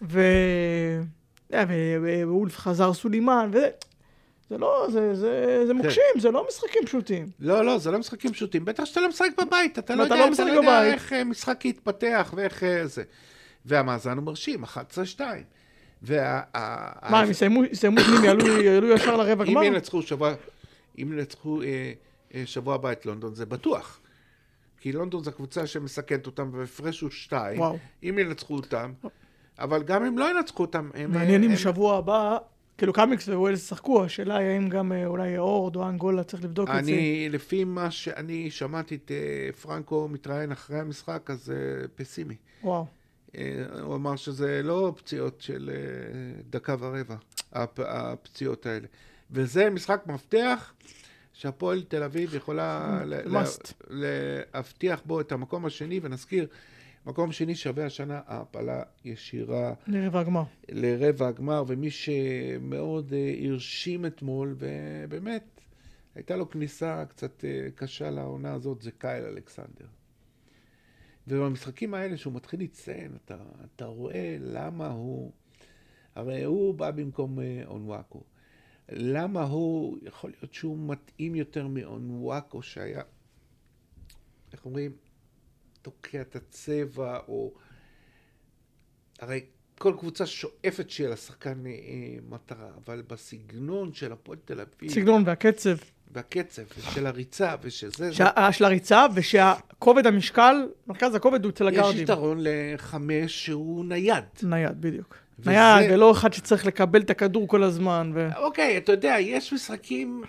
[0.01, 0.21] ו...
[2.01, 3.69] ואולף חזר סולימן, וזה...
[4.51, 5.77] זה לא, זה, זה, זה כן.
[5.77, 6.19] מוקשים, כן.
[6.19, 7.27] זה לא משחקים פשוטים.
[7.39, 8.65] לא, לא, זה לא משחקים פשוטים.
[8.65, 11.65] בטח שאתה לא משחק בבית, אתה לא יודע, לא אתה לא יודע איך אה, משחק
[11.65, 13.03] יתפתח ואיך אה, זה.
[13.65, 14.67] והמאזן הוא מרשים, 11-2.
[16.01, 16.41] וה...
[17.09, 17.61] מה, הם יסיימו
[18.05, 18.23] פנים,
[18.63, 19.61] יעלו ישר לרבע גמר?
[19.61, 20.33] אם ינצחו שבוע,
[20.97, 21.93] אם ינצחו אה,
[22.45, 23.99] שבוע הבא את לונדון, זה בטוח.
[24.79, 27.59] כי לונדון זו קבוצה שמסכנת אותם, והפרש הוא שתיים.
[27.59, 27.77] וואו.
[28.03, 28.93] אם ינצחו אותם,
[29.59, 31.11] אבל גם אם לא ינצחו אותם, הם...
[31.11, 32.37] מעניין אם בשבוע הבא...
[32.77, 36.69] כאילו קאמיקס וווילס שחקו, השאלה היא האם גם אה, אולי אורד או אנגולה צריך לבדוק
[36.69, 36.91] את זה.
[36.91, 42.35] אני, לפי מה שאני שמעתי את אה, פרנקו מתראיין אחרי המשחק, אז זה פסימי.
[42.63, 42.85] וואו.
[43.37, 45.69] אה, הוא אמר שזה לא פציעות של
[46.49, 47.15] דקה ורבע,
[47.77, 48.87] הפציעות האלה.
[49.31, 50.73] וזה משחק מפתח
[51.41, 53.01] שהפועל תל אביב יכולה
[53.89, 56.47] להבטיח בו את המקום השני, ונזכיר,
[57.05, 59.73] מקום שני שווה השנה העפלה ישירה.
[59.87, 60.43] לרבע הגמר.
[60.69, 65.43] לרבע הגמר, ומי שמאוד uh, הרשים אתמול, ובאמת,
[66.15, 69.87] הייתה לו כניסה קצת uh, קשה לעונה הזאת, זה קייל אלכסנדר.
[71.27, 75.31] ובמשחקים האלה, שהוא מתחיל לציין, אתה, אתה רואה למה הוא...
[76.15, 78.23] הרי הוא בא במקום uh, אונוואקו.
[78.91, 83.01] למה הוא, יכול להיות שהוא מתאים יותר מאונוואקו שהיה,
[84.53, 84.91] איך אומרים?
[85.81, 87.53] תוקע את הצבע, או...
[89.19, 89.45] הרי
[89.77, 91.71] כל קבוצה שואפת שיהיה לה שחקן אה,
[92.29, 94.91] מטרה, אבל בסגנון של הפועל תל אביב...
[94.91, 95.75] סגנון והקצב.
[96.11, 98.13] והקצב, ושל הריצה, ושזה...
[98.13, 98.51] שה, זה...
[98.51, 100.55] של הריצה, ושהכובד המשקל,
[100.87, 101.95] מרכז הכובד הוא אצל הגארדים.
[101.95, 104.23] יש יתרון לחמש שהוא נייד.
[104.43, 105.15] נייד, בדיוק.
[105.39, 105.51] וזה...
[105.51, 108.11] נייד, ולא אחד שצריך לקבל את הכדור כל הזמן.
[108.15, 108.29] ו...
[108.35, 110.23] אוקיי, אתה יודע, יש משחקים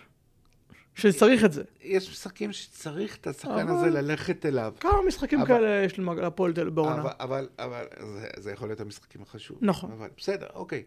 [0.94, 1.62] שצריך את זה.
[1.82, 4.72] יש משחקים שצריך את השחקן הזה ללכת אליו.
[4.80, 7.02] כמה משחקים אבל, כאלה יש להפועל בעונה.
[7.02, 9.68] אבל, אבל, אבל זה, זה יכול להיות המשחקים החשובים.
[9.68, 9.92] נכון.
[9.92, 10.82] אבל בסדר, אוקיי.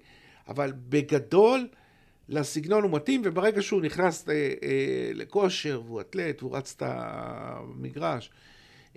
[0.48, 1.68] אבל בגדול,
[2.30, 8.32] לסגנון הוא מתאים, וברגע שהוא נכנס אה, אה, לכושר, והוא אתלט, והוא רץ את המגרש,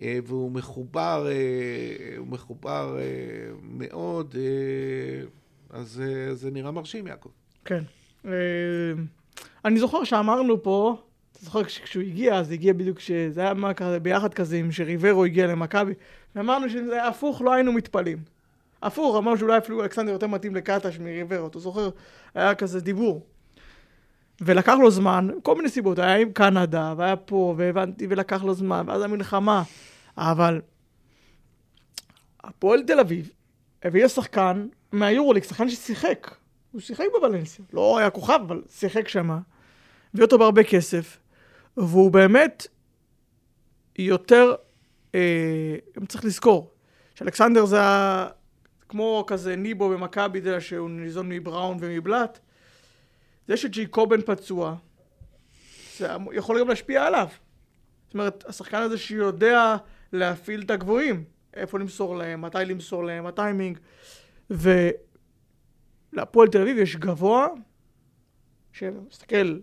[0.03, 3.05] והוא מחובר, אה, הוא מחובר אה,
[3.63, 5.27] מאוד, אה,
[5.71, 7.29] אז אה, זה נראה מרשים, יעקב.
[7.65, 7.83] כן.
[8.27, 8.33] אה...
[9.65, 10.97] אני זוכר שאמרנו פה,
[11.33, 15.25] אתה זוכר כשהוא הגיע, אז הגיע בדיוק שזה היה מה כזה, ביחד כזה, עם שריברו
[15.25, 15.93] הגיע למכבי,
[16.35, 18.19] ואמרנו שזה היה הפוך, לא היינו מתפלאים.
[18.83, 21.91] הפוך, אמרנו שאולי אפילו אלכסנדר יותר מתאים לקטש מריברו, אתה זוכר?
[22.35, 23.27] היה כזה דיבור.
[24.41, 28.85] ולקח לו זמן, כל מיני סיבות, היה עם קנדה, והיה פה, והבנתי, ולקח לו זמן,
[28.87, 29.63] ואז המלחמה,
[30.19, 30.61] אבל
[32.45, 33.31] הפועל תל אביב
[33.83, 36.35] הביא שחקן מהיורוליג, שחקן ששיחק,
[36.73, 39.39] הוא שיחק בוולנסיה, לא היה כוכב, אבל שיחק שמה,
[40.15, 41.19] הביא אותו בהרבה כסף,
[41.77, 42.67] והוא באמת
[43.99, 44.55] יותר,
[45.15, 45.77] אה,
[46.09, 46.71] צריך לזכור,
[47.15, 48.29] שאלכסנדר זה היה
[48.89, 52.39] כמו כזה ניבו במכבי, יודע, שהוא ניזון מבראון ומבלאט,
[53.49, 54.75] זה שג'ייקובן פצוע,
[55.97, 57.29] זה יכול גם להשפיע עליו.
[58.07, 59.77] זאת אומרת, השחקן הזה שיודע
[60.13, 63.79] להפעיל את הגבוהים, איפה למסור להם, מתי למסור להם, הטיימינג,
[64.51, 67.49] ולהפועל תל אביב יש גבוה,
[68.73, 69.61] שמסתכל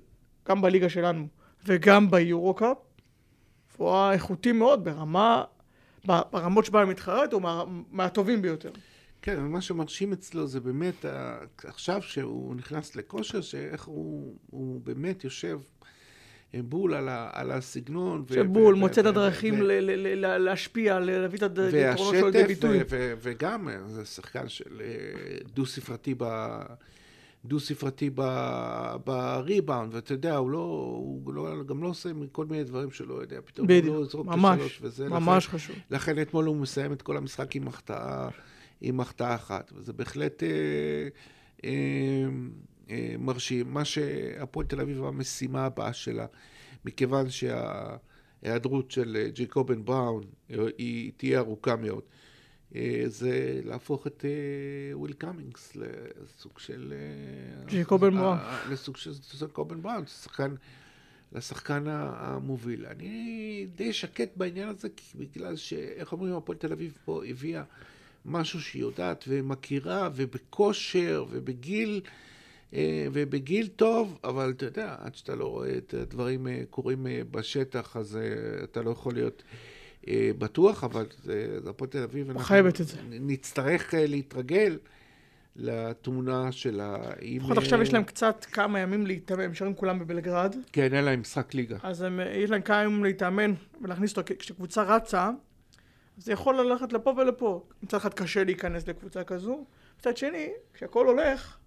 [0.47, 1.27] גם בליגה שלנו
[1.65, 2.77] וגם ביורו-קאפ,
[3.79, 5.43] היה איכותי מאוד ברמה,
[6.05, 8.71] ברמות שבה מתחרט, הוא מה, מהטובים ביותר.
[9.21, 11.05] כן, מה שמרשים אצלו זה באמת,
[11.63, 15.59] עכשיו שהוא נכנס לכושר, שאיך הוא, הוא באמת יושב
[16.63, 18.25] בול על, ה, על הסגנון.
[18.33, 19.55] שבול, מוצא את הדרכים
[20.39, 22.79] להשפיע, להביא את היתרונות שלו לידי ביטוי.
[23.21, 26.25] וגם, זה שחקן של אה, דו-ספרתי ב...
[27.45, 28.09] דו-ספרתי
[29.05, 30.59] בריבאונד, ואתה יודע, הוא לא,
[31.23, 34.27] הוא לא, גם לא עושה כל מיני דברים שלא יודע, פתאום בדיוק, הוא לא יזרוק
[34.27, 35.09] את השלוש וזה.
[35.09, 35.75] ממש לכן, חשוב.
[35.91, 38.29] לכן אתמול הוא מסיים את כל המשחק עם החטאה,
[38.81, 42.29] עם החטאה אחת, וזה בהחלט אה, אה, אה,
[43.19, 43.73] מרשים.
[43.73, 46.25] מה שהפועל תל אביב, המשימה הבאה שלה,
[46.85, 50.23] מכיוון שההיעדרות של ג'יקובן בראון
[50.77, 52.03] היא תהיה ארוכה מאוד.
[52.75, 56.93] אה, זה להפוך את אה, וויל קאמינגס לסוג של...
[57.65, 58.37] ג'יקובן בראון.
[58.69, 60.55] לסוג של ג'יקובן בראון, לשחקן,
[61.33, 62.85] לשחקן המוביל.
[62.85, 67.63] אני די שקט בעניין הזה, בגלל שאיך אומרים, הפועל תל אביב פה הביאה
[68.25, 72.01] משהו שהיא יודעת ומכירה, ובכושר, ובגיל...
[73.13, 78.19] ובגיל טוב, אבל אתה יודע, עד שאתה לא רואה את הדברים קורים בשטח, אז
[78.63, 79.43] אתה לא יכול להיות
[80.07, 82.27] אה, בטוח, אבל זה הפועל תל אביב.
[82.77, 82.97] זה.
[83.09, 84.77] נצטרך אה, להתרגל
[85.55, 86.97] לתמונה של ה...
[87.21, 90.55] לפחות עכשיו יש להם קצת כמה ימים להתאמן, הם נשארים כולם בבלגרד.
[90.71, 91.77] כן, אין להם משחק ליגה.
[91.83, 95.29] אז הם, יש להם כמה ימים להתאמן ולהכניס אותו, כשקבוצה רצה,
[96.17, 97.63] זה יכול ללכת לפה ולפה.
[97.83, 99.65] מצד אחד קשה להיכנס לקבוצה כזו,
[99.99, 101.57] מצד שני, כשהכול הולך,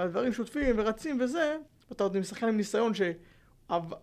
[0.00, 1.56] והדברים שוטפים ורצים וזה,
[1.92, 3.02] אתה עוד עם שחקן עם ניסיון ש...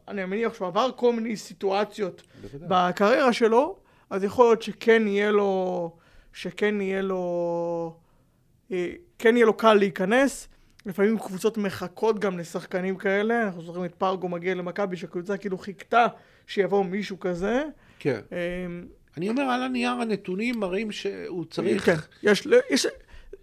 [0.08, 2.24] אני מניח שהוא עבר כל מיני סיטואציות.
[2.54, 3.78] בקריירה שלו,
[4.10, 5.92] אז יכול להיות שכן יהיה לו,
[6.34, 7.98] שכן יהיה לו,
[8.72, 10.48] אה, כן יהיה לו קל להיכנס.
[10.86, 16.06] לפעמים קבוצות מחכות גם לשחקנים כאלה, אנחנו זוכרים את פרגו מגיע למכבי, שהקבוצה כאילו חיכתה
[16.48, 17.64] שיבוא מישהו כזה.
[18.00, 18.20] כן.
[18.32, 18.86] אמ,
[19.18, 21.86] אני אומר, על הנייר הנתונים מראים שהוא צריך...
[21.86, 22.88] כן, יש, יש,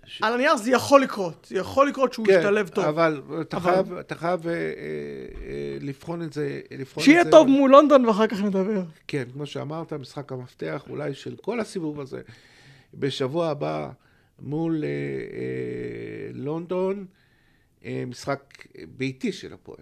[0.06, 0.22] ש...
[0.22, 2.84] על הנייר זה יכול לקרות, זה יכול לקרות שהוא כן, ישתלב טוב.
[2.84, 3.72] אבל אתה אבל...
[3.72, 7.30] חייב, אתה חייב אה, אה, אה, לבחון את זה, לבחון שיהיה את זה.
[7.30, 8.82] טוב מול לונדון ואחר כך נדבר.
[9.08, 12.20] כן, כמו שאמרת, משחק המפתח אולי של כל הסיבוב הזה,
[12.94, 13.90] בשבוע הבא
[14.38, 17.06] מול אה, אה, לונדון,
[17.84, 19.78] אה, משחק ביתי של הפועל.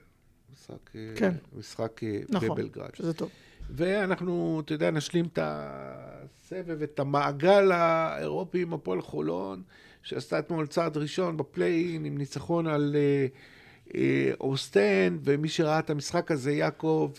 [0.52, 1.32] משחק, אה, כן.
[1.58, 2.94] משחק אה, נכון, בבלגרד.
[2.94, 3.30] שזה טוב.
[3.70, 9.62] ואנחנו, אתה יודע, נשלים את הסבב, את המעגל האירופי עם הפועל חולון.
[10.02, 13.26] שעשתה אתמול צעד ראשון בפליין עם ניצחון על אה,
[13.94, 17.12] אה, אוסטן, ומי שראה את המשחק הזה, יעקב,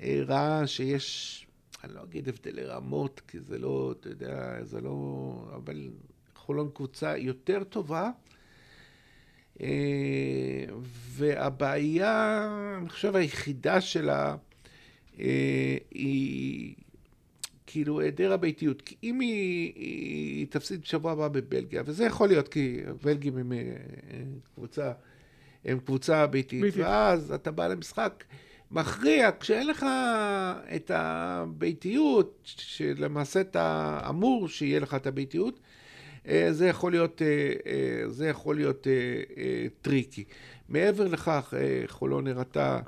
[0.00, 1.46] אה, ראה שיש,
[1.84, 5.50] אני לא אגיד הבדלי רמות, כי זה לא, אתה יודע, זה לא...
[5.54, 5.90] אבל
[6.34, 8.10] חולון קבוצה יותר טובה.
[11.10, 12.48] והבעיה,
[12.80, 14.36] אני חושב, היחידה שלה
[15.90, 16.74] היא
[17.70, 18.82] כאילו היעדר הביתיות.
[18.82, 23.58] כי אם היא, היא תפסיד בשבוע הבא בבלגיה, וזה יכול להיות כי הבלגים הם אה,
[24.54, 24.92] קבוצה,
[25.64, 28.24] הם קבוצה ביתית, ביתית, ואז אתה בא למשחק
[28.70, 29.86] מכריע, כשאין לך
[30.76, 35.60] את הביתיות, שלמעשה אתה אמור שיהיה לך את הביתיות,
[36.28, 38.86] אה, זה יכול להיות, אה, זה יכול להיות
[39.82, 40.24] טריקי.
[40.68, 41.54] מעבר לכך,
[41.86, 42.80] חולון הראתה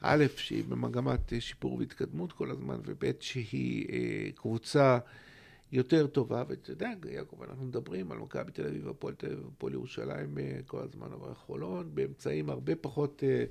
[0.00, 4.98] א', שהיא במגמת שיפור והתקדמות כל הזמן, וב', שהיא אה, קבוצה
[5.72, 9.72] יותר טובה, ואתה יודע, יעקב, אנחנו מדברים על מכבי תל אביב, הפועל תל אביב, הפועל
[9.72, 13.24] ירושלים אה, כל הזמן, אבל חולון, באמצעים הרבה פחות...
[13.26, 13.44] אה,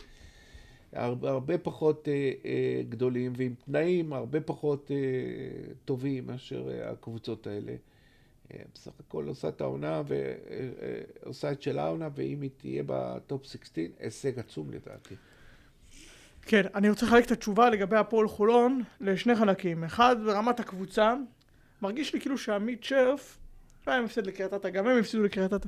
[0.94, 7.48] הרבה, הרבה פחות אה, אה, גדולים ועם תנאים הרבה פחות אה, טובים מאשר אה, הקבוצות
[7.48, 7.76] האלה.
[8.54, 12.84] אה, בסך הכל עושה את העונה ועושה אה, אה, את של העונה, ואם היא תהיה
[12.86, 15.16] בטופ 16, הישג עצום לדעתי.
[16.48, 19.84] כן, אני רוצה לחלק את התשובה לגבי הפועל חולון לשני חלקים.
[19.84, 21.14] אחד, ברמת הקבוצה,
[21.82, 23.38] מרגיש לי כאילו שעמית שרף,
[23.88, 25.68] לא היה מפסיד לקריית אתא, גם הם הפסידו לקריית אתא.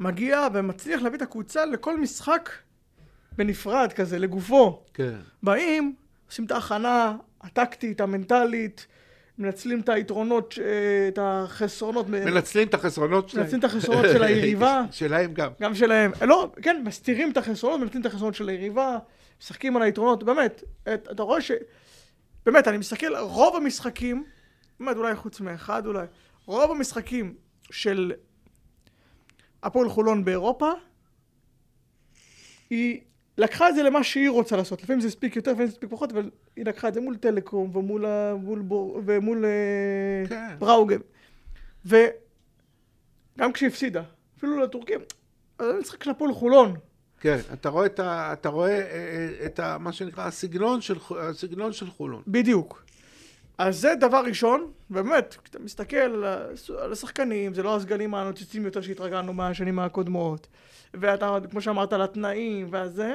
[0.00, 2.50] מגיע ומצליח להביא את הקבוצה לכל משחק
[3.36, 4.82] בנפרד כזה, לגופו.
[4.94, 5.16] כן.
[5.42, 5.94] באים,
[6.28, 8.86] עושים את ההכנה הטקטית, המנטלית,
[9.38, 12.08] מנצלים את היתרונות, אה, את החסרונות.
[12.08, 13.44] מנצלים את החסרונות שלהם.
[13.44, 14.84] מנצלים את החסרונות של היריבה.
[14.90, 15.50] שלהם גם.
[15.60, 16.12] גם שלהם.
[16.26, 18.98] לא, כן, מסתירים את החסרונות, מנצלים את החסרונות של היריבה,
[19.40, 20.64] משחקים על היתרונות, באמת.
[20.94, 21.50] את, אתה רואה ש...
[22.46, 24.24] באמת, אני מסתכל, רוב המשחקים,
[24.80, 26.06] באמת, אולי חוץ מאחד אולי,
[26.46, 27.34] רוב המשחקים
[27.70, 28.12] של
[29.62, 30.72] הפועל חולון באירופה,
[32.70, 33.00] היא
[33.38, 34.82] לקחה את זה למה שהיא רוצה לעשות.
[34.82, 37.76] לפעמים זה הספיק יותר, לפעמים זה הספיק פחות, אבל היא לקחה את זה מול טלקום
[37.76, 40.58] ומול, מול, בור, ומול אה, כן.
[40.58, 40.98] בראוגן.
[41.84, 44.02] וגם כשהפסידה,
[44.38, 45.00] אפילו לטורקים,
[45.62, 46.76] זה משחק של הפועל חולון.
[47.20, 50.96] כן, אתה רואה, את, ה, אתה רואה אה, אה, את ה, מה שנקרא הסגנון של,
[51.20, 52.22] הסגנון של חולון.
[52.26, 52.82] בדיוק.
[53.58, 56.24] אז זה דבר ראשון, באמת, כשאתה מסתכל
[56.78, 60.46] על השחקנים, זה לא הסגלים הנוצצים יותר שהתרגלנו מהשנים הקודמות.
[60.94, 63.14] ואתה, כמו שאמרת, על התנאים והזה.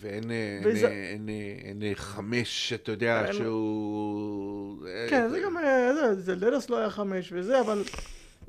[0.00, 0.24] ואין
[0.64, 0.88] וזה...
[0.88, 1.28] אין,
[1.64, 3.32] אין, אין חמש, אתה יודע, אין...
[3.32, 4.86] שהוא...
[5.10, 5.56] כן, זה גם,
[5.94, 7.82] זה, זה לדס לא היה חמש וזה, אבל...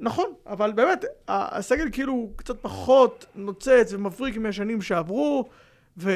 [0.03, 5.49] נכון, אבל באמת, הסגל כאילו קצת פחות נוצץ ומבריק מהשנים שעברו,
[5.97, 6.11] ו...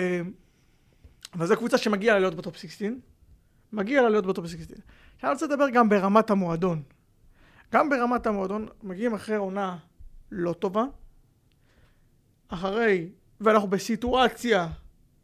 [1.34, 2.88] אבל זו קבוצה שמגיעה לה להיות בטופ 16,
[3.74, 4.78] מגיע לה להיות בטופ 16.
[5.16, 6.82] עכשיו אני רוצה לדבר גם ברמת המועדון.
[7.74, 9.78] גם ברמת המועדון, מגיעים אחרי עונה
[10.32, 10.84] לא טובה,
[12.48, 13.10] אחרי,
[13.42, 14.68] ואנחנו בסיטואציה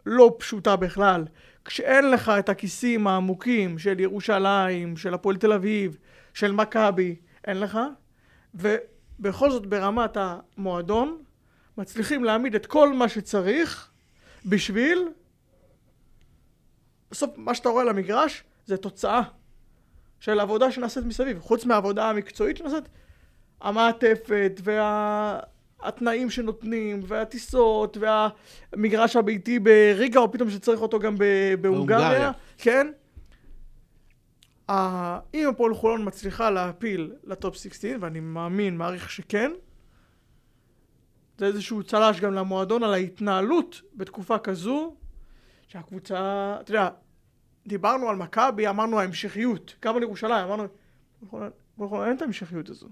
[0.06, 1.26] לא פשוטה בכלל,
[1.66, 5.98] כשאין לך את הכיסים העמוקים של ירושלים, של הפועל תל אביב,
[6.34, 7.16] של מכבי,
[7.48, 7.80] אין לך,
[8.56, 11.24] ובכל זאת ברמת המועדון
[11.78, 13.92] מצליחים להעמיד את כל מה שצריך
[14.46, 15.10] בשביל
[17.12, 19.22] בסוף מה שאתה רואה על המגרש זה תוצאה
[20.20, 22.90] של עבודה שנעשית מסביב, חוץ מהעבודה המקצועית שנעשית,
[23.62, 25.40] המעטפת וה...
[25.84, 27.98] התנאים שנותנים, והטיסות,
[28.74, 31.16] והמגרש הביתי בריגה, או פתאום שצריך אותו גם
[31.62, 32.88] בהונגריה, כן?
[35.34, 39.52] אם הפועל חולון מצליחה להפיל לטופ 16, ואני מאמין, מעריך שכן,
[41.38, 44.96] זה איזשהו צל"ש גם למועדון על ההתנהלות בתקופה כזו,
[45.68, 46.90] שהקבוצה, אתה יודע,
[47.68, 52.88] דיברנו על מכבי, אמרנו ההמשכיות, גם על ירושלים, אמרנו, אין את ההמשכיות הזו.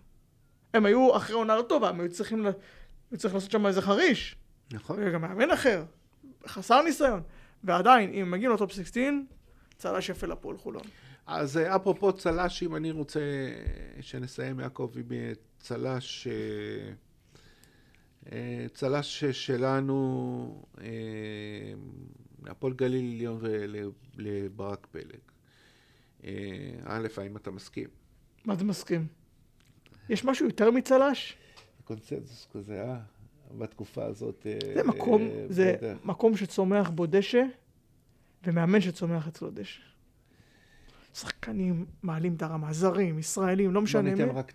[0.73, 2.45] הם היו אחרי עונה טובה, הם היו צריכים
[3.11, 4.35] וצריך לעשות שם איזה חריש.
[4.71, 4.99] נכון.
[4.99, 5.83] וגם מאמן אחר,
[6.47, 7.21] חסר ניסיון.
[7.63, 9.03] ועדיין, אם מגיעים לטופ 16,
[9.77, 10.83] צל"ש יפה לפועל חולון.
[11.31, 13.19] אז אה, אפרופו צל"ש, אם אני רוצה
[14.01, 16.27] שנסיים, יעקב, עם אה, צל"ש,
[18.31, 20.63] אה, צל"ש שלנו,
[22.45, 25.21] הפועל גליל עליון ולברק פלג.
[26.85, 27.87] א', האם אתה מסכים?
[28.45, 29.07] מה אתה מסכים?
[30.09, 31.37] יש משהו יותר מצל"ש?
[31.83, 32.99] קונצנזוס כזה, אה?
[33.57, 34.47] בתקופה הזאת.
[34.75, 37.43] זה מקום, זה מקום שצומח בו דשא,
[38.43, 39.90] ומאמן שצומח אצלו דשא.
[41.13, 44.15] שחקנים מעלים את הרמה, זרים, ישראלים, לא משנה מי.
[44.15, 44.51] בוא ניתן רק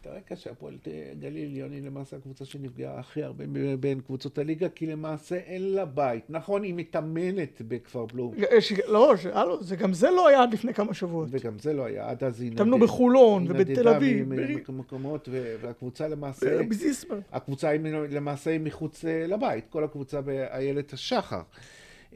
[0.00, 0.76] את הרקע שהפועל
[1.20, 3.44] גליל עליון היא למעשה הקבוצה שנפגעה הכי הרבה
[3.80, 6.24] בין קבוצות הליגה, כי למעשה אין לה בית.
[6.28, 8.34] נכון, היא מתאמנת בכפר בלום.
[8.88, 11.28] לא, זה גם זה לא היה עד לפני כמה שבועות.
[11.30, 12.62] וגם זה לא היה, עד אז היא נדדה.
[12.62, 14.32] התאמנו בחולון ובתל אביב.
[14.68, 15.28] מקומות,
[15.60, 16.62] והקבוצה למעשה...
[16.62, 17.18] בזיסמר.
[17.32, 17.80] הקבוצה היא
[18.10, 21.42] למעשה מחוץ אה, לבית, כל הקבוצה באיילת השחר.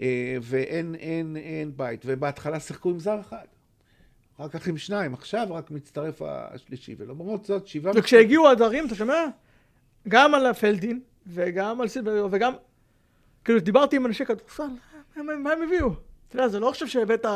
[0.01, 2.03] אה, ואין אין, אין בית.
[2.07, 3.45] ובהתחלה שיחקו עם זר אחד.
[4.37, 7.93] אחר כך עם שניים, עכשיו רק מצטרף השלישי, ולמרות זאת שבעה...
[7.97, 9.25] וכשהגיעו הדרים, אתה שומע?
[10.09, 12.53] גם על הפלדין, וגם על סילבריו, וגם...
[13.45, 14.63] כאילו, דיברתי עם אנשי כדורסל,
[15.17, 15.89] מה הם הביאו?
[16.29, 17.27] אתה יודע, זה לא עכשיו שהבאת...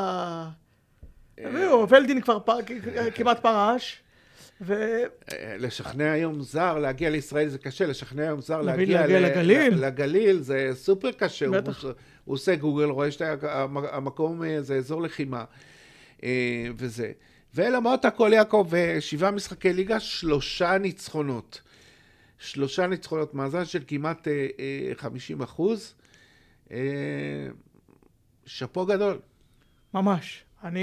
[1.39, 2.39] הביאו, אה, פלדין כבר
[3.15, 4.03] כמעט פרש.
[4.61, 4.75] ו...
[5.59, 9.85] לשכנע היום זר להגיע לישראל זה קשה, לשכנע היום זר להגיע, להגיע לגליל.
[9.85, 11.51] לגליל זה סופר קשה.
[11.51, 11.85] בטח.
[11.85, 11.93] הוא,
[12.29, 15.45] הוא עושה גוגל, רואה שהמקום אה, זה אזור לחימה
[16.23, 17.13] אה, וזה.
[17.55, 21.61] ולמרות הכל יעקב, אה, שבעה משחקי ליגה, שלושה ניצחונות.
[22.39, 24.29] שלושה ניצחונות, מאזן של כמעט
[24.97, 25.95] 50 אחוז.
[28.47, 29.19] שאפו גדול.
[29.95, 30.45] ממש.
[30.65, 30.81] אני...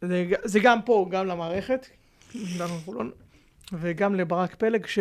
[0.00, 1.86] זה, זה גם פה, גם למערכת,
[3.72, 4.98] וגם לברק פלג, ש...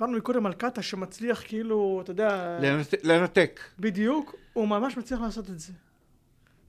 [0.00, 2.58] דיברנו מקודם על קאטה שמצליח כאילו, אתה יודע...
[3.02, 3.60] לנתק.
[3.78, 5.72] בדיוק, הוא ממש מצליח לעשות את זה.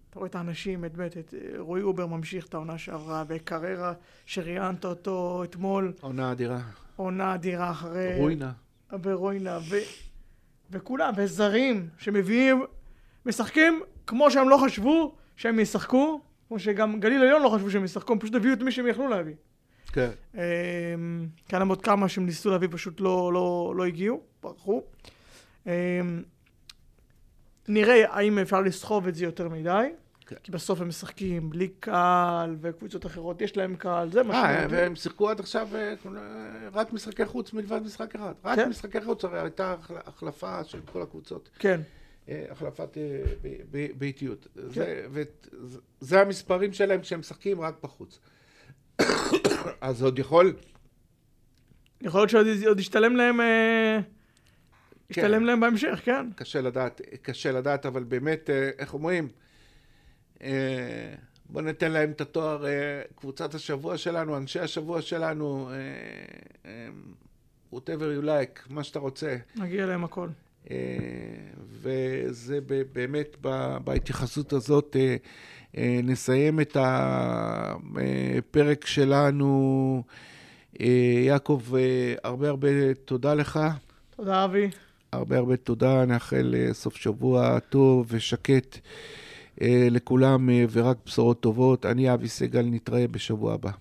[0.09, 3.93] אתה רואה את האנשים, את בית, את רועי הובר ממשיך את העונה שעברה, וקררה
[4.25, 5.93] שראיינת אותו אתמול.
[6.01, 6.61] עונה אדירה.
[6.95, 8.15] עונה אדירה אחרי...
[8.17, 8.51] רוינה.
[9.03, 9.75] ורוינה, ו...
[10.71, 12.65] וכולם, וזרים שמביאים,
[13.25, 18.13] משחקים כמו שהם לא חשבו שהם ישחקו, כמו שגם גליל עליון לא חשבו שהם ישחקו,
[18.13, 19.36] הם פשוט הביאו את מי שהם יכלו להביא.
[19.94, 20.10] כן.
[21.50, 24.84] כאן עוד כמה שהם ניסו להביא פשוט לא, לא, לא הגיעו, ברחו.
[27.68, 29.89] נראה האם אפשר לסחוב את זה יותר מדי.
[30.32, 30.36] כן.
[30.44, 34.34] כי בסוף הם משחקים בלי קהל, וקבוצות אחרות יש להם קהל, זה מה.
[34.34, 35.94] אה, והם שיחקו עד עכשיו אה,
[36.74, 38.34] רק משחקי חוץ מלבד משחק אחד.
[38.44, 38.70] רק כן.
[38.70, 39.76] משחקי חוץ, הרי הייתה
[40.06, 41.50] החלפה של כל הקבוצות.
[41.60, 41.82] כן.
[42.30, 42.98] אה, החלפת
[43.98, 44.48] באיטיות.
[44.74, 44.86] כן.
[46.00, 48.20] זה המספרים שלהם כשהם משחקים רק בחוץ.
[49.82, 50.54] אז עוד יכול...
[52.02, 53.39] יכול להיות שעוד ישתלם להם...
[55.10, 55.43] ישתלם כן.
[55.43, 56.26] להם בהמשך, כן.
[56.36, 58.49] קשה לדעת, קשה לדעת, אבל באמת,
[58.80, 59.28] איך אומרים?
[60.43, 61.14] אה,
[61.49, 65.70] בוא ניתן להם את התואר אה, קבוצת השבוע שלנו, אנשי השבוע שלנו,
[66.66, 66.88] אה,
[67.74, 69.38] whatever you like, מה שאתה רוצה.
[69.56, 70.28] מגיע להם הכל.
[71.82, 72.60] וזה
[72.93, 73.38] באמת
[73.84, 74.95] בהתייחסות הזאת
[75.78, 80.03] נסיים את הפרק שלנו.
[81.26, 81.61] יעקב,
[82.24, 83.59] הרבה הרבה תודה לך.
[84.15, 84.69] תודה, אבי.
[85.11, 88.78] הרבה הרבה תודה, נאחל סוף שבוע טוב ושקט.
[89.61, 91.86] אה, לכולם אה, ורק בשורות טובות.
[91.86, 93.72] אני אבי סגל, נתראה בשבוע הבא.